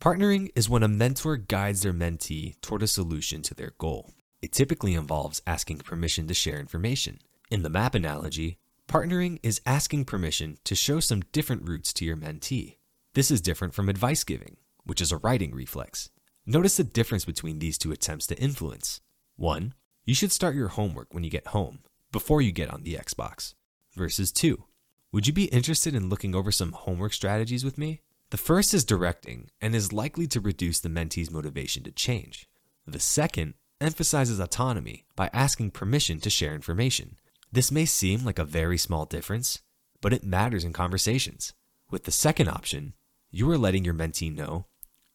Partnering 0.00 0.50
is 0.54 0.68
when 0.68 0.82
a 0.82 0.88
mentor 0.88 1.36
guides 1.36 1.82
their 1.82 1.92
mentee 1.92 2.60
toward 2.60 2.82
a 2.82 2.86
solution 2.86 3.42
to 3.42 3.54
their 3.54 3.72
goal. 3.78 4.12
It 4.42 4.52
typically 4.52 4.94
involves 4.94 5.42
asking 5.46 5.78
permission 5.78 6.26
to 6.26 6.34
share 6.34 6.58
information. 6.58 7.18
In 7.50 7.62
the 7.62 7.70
map 7.70 7.94
analogy, 7.94 8.58
partnering 8.88 9.38
is 9.42 9.60
asking 9.64 10.04
permission 10.04 10.58
to 10.64 10.74
show 10.74 11.00
some 11.00 11.22
different 11.32 11.68
routes 11.68 11.92
to 11.94 12.04
your 12.04 12.16
mentee. 12.16 12.76
This 13.14 13.30
is 13.30 13.40
different 13.40 13.74
from 13.74 13.88
advice 13.88 14.24
giving, 14.24 14.56
which 14.84 15.00
is 15.00 15.12
a 15.12 15.18
righting 15.18 15.54
reflex. 15.54 16.10
Notice 16.46 16.76
the 16.76 16.84
difference 16.84 17.24
between 17.24 17.58
these 17.58 17.78
two 17.78 17.92
attempts 17.92 18.26
to 18.26 18.38
influence. 18.38 19.00
One 19.36 19.74
you 20.04 20.14
should 20.14 20.32
start 20.32 20.54
your 20.54 20.68
homework 20.68 21.14
when 21.14 21.24
you 21.24 21.30
get 21.30 21.48
home, 21.48 21.78
before 22.12 22.42
you 22.42 22.52
get 22.52 22.70
on 22.70 22.82
the 22.82 22.94
Xbox. 22.94 23.54
Versus 23.94 24.30
2. 24.32 24.64
Would 25.12 25.26
you 25.26 25.32
be 25.32 25.44
interested 25.44 25.94
in 25.94 26.10
looking 26.10 26.34
over 26.34 26.52
some 26.52 26.72
homework 26.72 27.12
strategies 27.12 27.64
with 27.64 27.78
me? 27.78 28.02
The 28.30 28.36
first 28.36 28.74
is 28.74 28.84
directing 28.84 29.50
and 29.60 29.74
is 29.74 29.92
likely 29.92 30.26
to 30.26 30.40
reduce 30.40 30.80
the 30.80 30.88
mentee's 30.88 31.30
motivation 31.30 31.84
to 31.84 31.92
change. 31.92 32.48
The 32.86 33.00
second 33.00 33.54
emphasizes 33.80 34.40
autonomy 34.40 35.06
by 35.16 35.30
asking 35.32 35.70
permission 35.70 36.20
to 36.20 36.30
share 36.30 36.54
information. 36.54 37.16
This 37.52 37.70
may 37.70 37.84
seem 37.84 38.24
like 38.24 38.38
a 38.38 38.44
very 38.44 38.76
small 38.76 39.06
difference, 39.06 39.62
but 40.00 40.12
it 40.12 40.24
matters 40.24 40.64
in 40.64 40.72
conversations. 40.72 41.54
With 41.90 42.04
the 42.04 42.10
second 42.10 42.48
option, 42.48 42.94
you 43.30 43.48
are 43.50 43.58
letting 43.58 43.84
your 43.84 43.94
mentee 43.94 44.34
know 44.34 44.66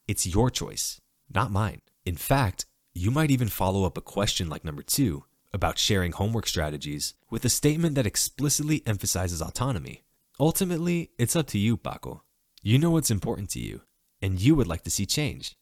it's 0.07 0.25
your 0.25 0.49
choice, 0.49 0.99
not 1.31 1.51
mine. 1.51 1.81
In 2.05 2.15
fact, 2.15 2.65
you 2.93 3.11
might 3.11 3.31
even 3.31 3.47
follow 3.47 3.85
up 3.85 3.97
a 3.97 4.01
question 4.01 4.49
like 4.49 4.65
number 4.65 4.81
two 4.81 5.23
about 5.53 5.77
sharing 5.77 6.11
homework 6.11 6.47
strategies 6.47 7.13
with 7.29 7.45
a 7.45 7.49
statement 7.49 7.95
that 7.95 8.05
explicitly 8.05 8.83
emphasizes 8.85 9.41
autonomy. 9.41 10.03
Ultimately, 10.39 11.11
it's 11.17 11.35
up 11.35 11.47
to 11.47 11.57
you, 11.59 11.77
Paco. 11.77 12.23
You 12.61 12.77
know 12.77 12.91
what's 12.91 13.11
important 13.11 13.49
to 13.51 13.59
you, 13.59 13.81
and 14.21 14.39
you 14.39 14.55
would 14.55 14.67
like 14.67 14.83
to 14.83 14.91
see 14.91 15.05
change. 15.05 15.55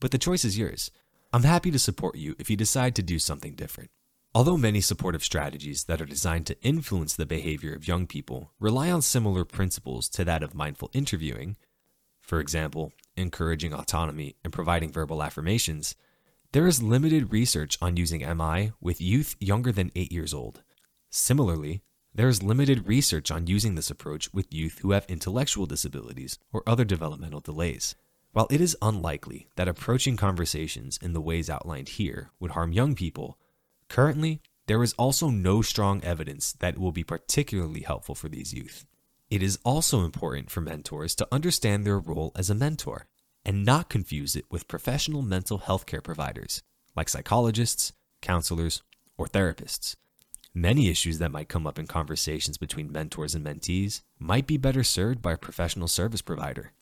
But 0.00 0.10
the 0.10 0.18
choice 0.18 0.44
is 0.44 0.58
yours. 0.58 0.90
I'm 1.32 1.44
happy 1.44 1.70
to 1.70 1.78
support 1.78 2.16
you 2.16 2.34
if 2.38 2.50
you 2.50 2.56
decide 2.56 2.94
to 2.96 3.02
do 3.02 3.18
something 3.18 3.54
different. 3.54 3.90
Although 4.34 4.56
many 4.56 4.80
supportive 4.80 5.22
strategies 5.22 5.84
that 5.84 6.00
are 6.00 6.06
designed 6.06 6.46
to 6.46 6.60
influence 6.62 7.14
the 7.14 7.26
behavior 7.26 7.74
of 7.74 7.86
young 7.86 8.06
people 8.06 8.52
rely 8.58 8.90
on 8.90 9.02
similar 9.02 9.44
principles 9.44 10.08
to 10.10 10.24
that 10.24 10.42
of 10.42 10.54
mindful 10.54 10.90
interviewing, 10.94 11.56
for 12.20 12.40
example, 12.40 12.92
encouraging 13.16 13.74
autonomy 13.74 14.36
and 14.42 14.52
providing 14.52 14.90
verbal 14.90 15.22
affirmations, 15.22 15.94
there 16.52 16.66
is 16.66 16.82
limited 16.82 17.32
research 17.32 17.78
on 17.80 17.96
using 17.96 18.20
MI 18.36 18.72
with 18.78 19.00
youth 19.00 19.36
younger 19.40 19.72
than 19.72 19.90
8 19.96 20.12
years 20.12 20.34
old. 20.34 20.62
Similarly, 21.08 21.82
there 22.14 22.28
is 22.28 22.42
limited 22.42 22.86
research 22.86 23.30
on 23.30 23.46
using 23.46 23.74
this 23.74 23.90
approach 23.90 24.30
with 24.34 24.52
youth 24.52 24.80
who 24.80 24.92
have 24.92 25.06
intellectual 25.08 25.64
disabilities 25.64 26.38
or 26.52 26.62
other 26.66 26.84
developmental 26.84 27.40
delays. 27.40 27.94
While 28.32 28.48
it 28.50 28.60
is 28.60 28.76
unlikely 28.82 29.48
that 29.56 29.66
approaching 29.66 30.18
conversations 30.18 30.98
in 31.00 31.14
the 31.14 31.22
ways 31.22 31.48
outlined 31.48 31.88
here 31.88 32.32
would 32.38 32.50
harm 32.50 32.72
young 32.72 32.94
people, 32.94 33.38
currently 33.88 34.42
there 34.66 34.82
is 34.82 34.92
also 34.98 35.30
no 35.30 35.62
strong 35.62 36.04
evidence 36.04 36.52
that 36.60 36.74
it 36.74 36.80
will 36.80 36.92
be 36.92 37.02
particularly 37.02 37.80
helpful 37.80 38.14
for 38.14 38.28
these 38.28 38.52
youth. 38.52 38.84
It 39.30 39.42
is 39.42 39.58
also 39.64 40.04
important 40.04 40.50
for 40.50 40.60
mentors 40.60 41.14
to 41.14 41.28
understand 41.32 41.86
their 41.86 41.98
role 41.98 42.32
as 42.36 42.50
a 42.50 42.54
mentor 42.54 43.06
and 43.44 43.64
not 43.64 43.88
confuse 43.88 44.36
it 44.36 44.44
with 44.50 44.68
professional 44.68 45.22
mental 45.22 45.58
health 45.58 45.86
care 45.86 46.00
providers 46.00 46.62
like 46.94 47.08
psychologists, 47.08 47.92
counselors, 48.20 48.82
or 49.16 49.26
therapists. 49.26 49.96
Many 50.54 50.88
issues 50.88 51.18
that 51.18 51.32
might 51.32 51.48
come 51.48 51.66
up 51.66 51.78
in 51.78 51.86
conversations 51.86 52.58
between 52.58 52.92
mentors 52.92 53.34
and 53.34 53.44
mentees 53.44 54.02
might 54.18 54.46
be 54.46 54.58
better 54.58 54.84
served 54.84 55.22
by 55.22 55.32
a 55.32 55.38
professional 55.38 55.88
service 55.88 56.20
provider. 56.20 56.72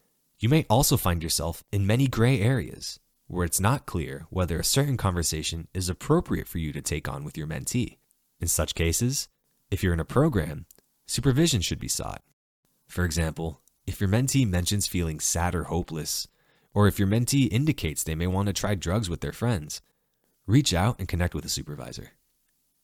You 0.41 0.49
may 0.49 0.67
also 0.69 0.97
find 0.97 1.23
yourself 1.23 1.63
in 1.71 1.87
many 1.87 2.09
gray 2.09 2.41
areas 2.41 2.99
where 3.29 3.45
it's 3.45 3.61
not 3.61 3.87
clear 3.87 4.27
whether 4.31 4.59
a 4.59 4.65
certain 4.65 4.97
conversation 4.97 5.69
is 5.73 5.89
appropriate 5.89 6.49
for 6.49 6.59
you 6.59 6.73
to 6.73 6.83
take 6.83 7.09
on 7.09 7.23
with 7.23 7.39
your 7.39 7.47
mentee. 7.47 7.99
In 8.41 8.49
such 8.49 8.75
cases, 8.75 9.29
if 9.71 9.85
you're 9.85 9.93
in 9.93 10.01
a 10.01 10.05
program, 10.05 10.67
supervision 11.07 11.61
should 11.61 11.79
be 11.79 11.87
sought. 11.87 12.23
For 12.89 13.05
example, 13.05 13.61
if 13.87 14.01
your 14.01 14.11
mentee 14.11 14.49
mentions 14.49 14.89
feeling 14.89 15.21
sad 15.21 15.55
or 15.55 15.65
hopeless, 15.65 16.27
or 16.75 16.87
if 16.87 16.99
your 16.99 17.09
mentee 17.09 17.49
indicates 17.51 18.03
they 18.03 18.15
may 18.15 18.27
want 18.27 18.47
to 18.47 18.53
try 18.53 18.75
drugs 18.75 19.11
with 19.11 19.21
their 19.21 19.33
friends, 19.33 19.81
reach 20.47 20.73
out 20.75 20.99
and 20.99 21.09
connect 21.09 21.35
with 21.35 21.45
a 21.45 21.49
supervisor. 21.49 22.13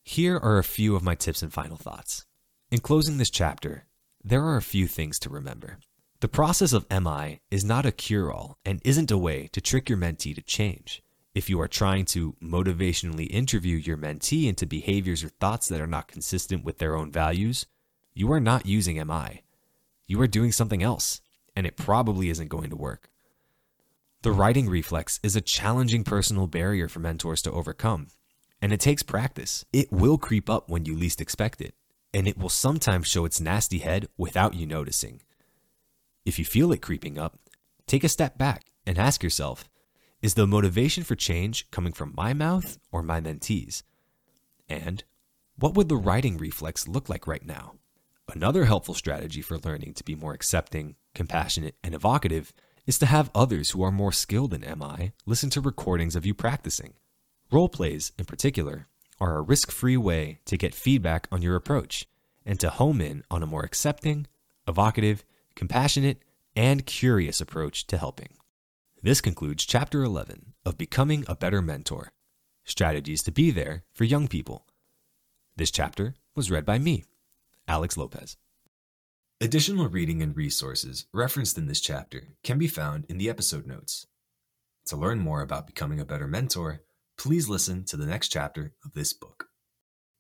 Here 0.03 0.37
are 0.37 0.59
a 0.59 0.65
few 0.65 0.95
of 0.95 1.03
my 1.03 1.15
tips 1.15 1.43
and 1.43 1.53
final 1.53 1.77
thoughts. 1.77 2.27
In 2.71 2.79
closing 2.79 3.19
this 3.19 3.31
chapter, 3.31 3.87
there 4.23 4.45
are 4.45 4.57
a 4.57 4.63
few 4.63 4.87
things 4.87 5.19
to 5.21 5.31
remember. 5.31 5.79
The 6.21 6.29
process 6.29 6.73
of 6.73 6.87
MI 6.91 7.41
is 7.51 7.65
not 7.65 7.87
a 7.87 7.93
cure 7.93 8.33
all 8.33 8.59
and 8.65 8.81
isn't 8.85 9.11
a 9.11 9.19
way 9.19 9.49
to 9.53 9.61
trick 9.61 9.89
your 9.89 9.99
mentee 9.99 10.35
to 10.35 10.43
change. 10.43 11.03
If 11.35 11.51
you 11.51 11.61
are 11.61 11.69
trying 11.69 12.07
to 12.07 12.35
motivationally 12.43 13.29
interview 13.31 13.77
your 13.77 13.99
mentee 13.99 14.49
into 14.49 14.67
behaviors 14.67 15.23
or 15.23 15.29
thoughts 15.29 15.69
that 15.69 15.81
are 15.81 15.87
not 15.87 16.09
consistent 16.09 16.65
with 16.65 16.79
their 16.79 16.97
own 16.97 17.13
values, 17.13 17.67
you 18.15 18.33
are 18.33 18.41
not 18.41 18.65
using 18.65 18.97
MI. 19.07 19.43
You 20.07 20.21
are 20.23 20.27
doing 20.27 20.53
something 20.53 20.83
else, 20.83 21.21
and 21.55 21.67
it 21.67 21.77
probably 21.77 22.31
isn't 22.31 22.49
going 22.49 22.71
to 22.71 22.77
work. 22.77 23.11
The 24.27 24.33
righting 24.33 24.69
reflex 24.69 25.21
is 25.23 25.37
a 25.37 25.41
challenging 25.41 26.03
personal 26.03 26.49
barrier 26.49 26.89
for 26.89 26.99
mentors 26.99 27.41
to 27.43 27.53
overcome, 27.53 28.09
and 28.61 28.73
it 28.73 28.81
takes 28.81 29.05
practice. 29.05 29.65
It 29.73 29.93
will 29.93 30.19
creep 30.19 30.51
up 30.51 30.69
when 30.69 30.85
you 30.85 30.97
least 30.97 31.21
expect 31.21 31.61
it, 31.61 31.77
and 32.13 32.27
it 32.27 32.37
will 32.37 32.49
sometimes 32.49 33.07
show 33.07 33.25
its 33.25 33.41
nasty 33.41 33.79
head 33.79 34.09
without 34.19 34.55
you 34.55 34.67
noticing. 34.67 35.23
If 36.25 36.41
you 36.41 36.45
feel 36.45 36.73
it 36.73 36.83
creeping 36.83 37.19
up, 37.19 37.39
take 37.87 38.03
a 38.03 38.09
step 38.09 38.37
back 38.37 38.65
and 38.85 38.99
ask 38.99 39.23
yourself 39.23 39.69
Is 40.21 40.35
the 40.35 40.45
motivation 40.45 41.05
for 41.05 41.15
change 41.15 41.71
coming 41.71 41.93
from 41.93 42.13
my 42.17 42.35
mouth 42.35 42.79
or 42.91 43.05
my 43.05 43.21
mentees? 43.21 43.85
And 44.69 45.05
what 45.55 45.75
would 45.75 45.89
the 45.89 45.95
righting 45.95 46.37
reflex 46.37 46.89
look 46.89 47.09
like 47.09 47.29
right 47.29 47.47
now? 47.47 47.75
Another 48.35 48.65
helpful 48.65 48.95
strategy 48.95 49.41
for 49.41 49.59
learning 49.59 49.95
to 49.95 50.03
be 50.03 50.17
more 50.17 50.35
accepting, 50.35 50.97
compassionate, 51.15 51.77
and 51.85 51.95
evocative 51.95 52.53
is 52.87 52.99
to 52.99 53.07
have 53.07 53.31
others 53.35 53.71
who 53.71 53.83
are 53.83 53.91
more 53.91 54.13
skilled 54.13 54.55
in 54.55 54.61
MI 54.61 55.13
listen 55.27 55.51
to 55.51 55.61
recordings 55.61 56.15
of 56.15 56.25
you 56.25 56.35
practicing. 56.35 56.95
Role 57.51 57.69
plays, 57.69 58.13
in 58.19 58.25
particular, 58.25 58.87
are 59.21 59.37
a 59.37 59.43
risk 59.43 59.71
free 59.71 59.97
way 59.97 60.41
to 60.45 60.57
get 60.57 60.75
feedback 60.75 61.27
on 61.33 61.43
your 61.43 61.57
approach 61.57 62.07
and 62.45 62.61
to 62.61 62.71
home 62.71 63.01
in 63.01 63.25
on 63.31 63.43
a 63.43 63.47
more 63.47 63.65
accepting, 63.65 64.27
evocative, 64.69 65.25
compassionate, 65.55 66.23
and 66.55 66.87
curious 66.87 67.41
approach 67.41 67.87
to 67.89 67.99
helping. 67.99 68.31
This 69.03 69.21
concludes 69.21 69.65
Chapter 69.65 70.03
11 70.03 70.55
of 70.65 70.79
Becoming 70.79 71.25
a 71.29 71.37
Better 71.37 71.61
Mentor 71.61 72.13
Strategies 72.65 73.23
to 73.25 73.33
Be 73.33 73.51
There 73.51 73.85
for 73.93 74.05
Young 74.05 74.29
People. 74.29 74.67
This 75.57 75.71
chapter 75.71 76.15
was 76.35 76.51
read 76.51 76.65
by 76.65 76.79
me, 76.79 77.05
Alex 77.69 77.97
Lopez. 77.97 78.37
Additional 79.39 79.87
reading 79.91 80.23
and 80.23 80.35
resources 80.35 81.05
referenced 81.13 81.59
in 81.59 81.67
this 81.67 81.83
chapter 81.83 82.29
can 82.43 82.57
be 82.57 82.67
found 82.67 83.05
in 83.11 83.19
the 83.19 83.29
episode 83.29 83.67
notes. 83.67 84.07
To 84.87 84.97
learn 84.97 85.19
more 85.19 85.43
about 85.43 85.67
becoming 85.67 86.01
a 86.01 86.07
better 86.07 86.27
mentor, 86.27 86.81
please 87.19 87.47
listen 87.47 87.85
to 87.85 87.99
the 87.99 88.07
next 88.07 88.29
chapter 88.29 88.73
of 88.83 88.95
this 88.95 89.13
book. 89.13 89.49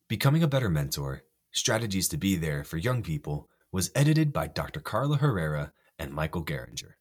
Becoming 0.06 0.42
a 0.42 0.46
Better 0.46 0.68
Mentor 0.68 1.22
Strategies 1.50 2.08
to 2.08 2.18
Be 2.18 2.36
There 2.36 2.62
for 2.62 2.76
Young 2.76 3.02
People 3.02 3.48
was 3.72 3.90
edited 3.94 4.34
by 4.34 4.48
Dr. 4.48 4.80
Carla 4.80 5.16
Herrera 5.16 5.72
and 5.98 6.12
Michael 6.12 6.44
Garringer. 6.44 6.96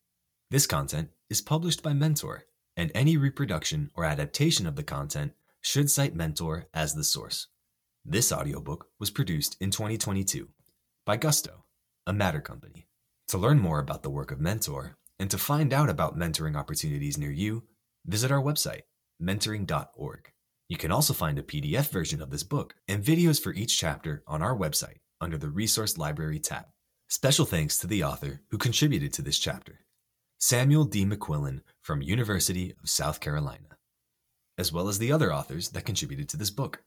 This 0.49 0.67
content 0.67 1.09
is 1.29 1.41
published 1.41 1.83
by 1.83 1.91
Mentor, 1.91 2.45
and 2.77 2.91
any 2.95 3.17
reproduction 3.17 3.91
or 3.93 4.05
adaptation 4.05 4.65
of 4.65 4.77
the 4.77 4.83
content 4.83 5.33
should 5.59 5.91
cite 5.91 6.15
Mentor 6.15 6.69
as 6.73 6.95
the 6.95 7.03
source. 7.03 7.47
This 8.05 8.31
audiobook 8.31 8.87
was 9.01 9.11
produced 9.11 9.57
in 9.59 9.69
2022 9.69 10.47
by 11.05 11.17
Gusto, 11.17 11.64
a 12.07 12.13
Matter 12.13 12.41
company. 12.41 12.87
To 13.29 13.37
learn 13.37 13.59
more 13.59 13.79
about 13.79 14.03
the 14.03 14.09
work 14.09 14.31
of 14.31 14.39
Mentor 14.39 14.95
and 15.19 15.31
to 15.31 15.37
find 15.37 15.73
out 15.73 15.89
about 15.89 16.17
mentoring 16.17 16.55
opportunities 16.55 17.17
near 17.17 17.31
you, 17.31 17.63
visit 18.05 18.31
our 18.31 18.41
website, 18.41 18.81
mentoring.org. 19.21 20.31
You 20.69 20.77
can 20.77 20.91
also 20.91 21.13
find 21.13 21.39
a 21.39 21.43
PDF 21.43 21.89
version 21.89 22.21
of 22.21 22.29
this 22.29 22.43
book 22.43 22.75
and 22.87 23.03
videos 23.03 23.41
for 23.41 23.53
each 23.53 23.77
chapter 23.77 24.23
on 24.27 24.41
our 24.41 24.55
website 24.55 24.97
under 25.19 25.37
the 25.37 25.49
Resource 25.49 25.97
Library 25.97 26.39
tab. 26.39 26.65
Special 27.07 27.45
thanks 27.45 27.77
to 27.79 27.87
the 27.87 28.03
author 28.03 28.41
who 28.49 28.57
contributed 28.57 29.13
to 29.13 29.21
this 29.21 29.39
chapter, 29.39 29.85
Samuel 30.39 30.85
D. 30.85 31.05
McQuillin 31.05 31.61
from 31.81 32.01
University 32.01 32.73
of 32.81 32.89
South 32.89 33.19
Carolina, 33.19 33.77
as 34.57 34.71
well 34.71 34.87
as 34.87 34.99
the 34.99 35.11
other 35.11 35.33
authors 35.33 35.69
that 35.69 35.85
contributed 35.85 36.29
to 36.29 36.37
this 36.37 36.49
book. 36.49 36.83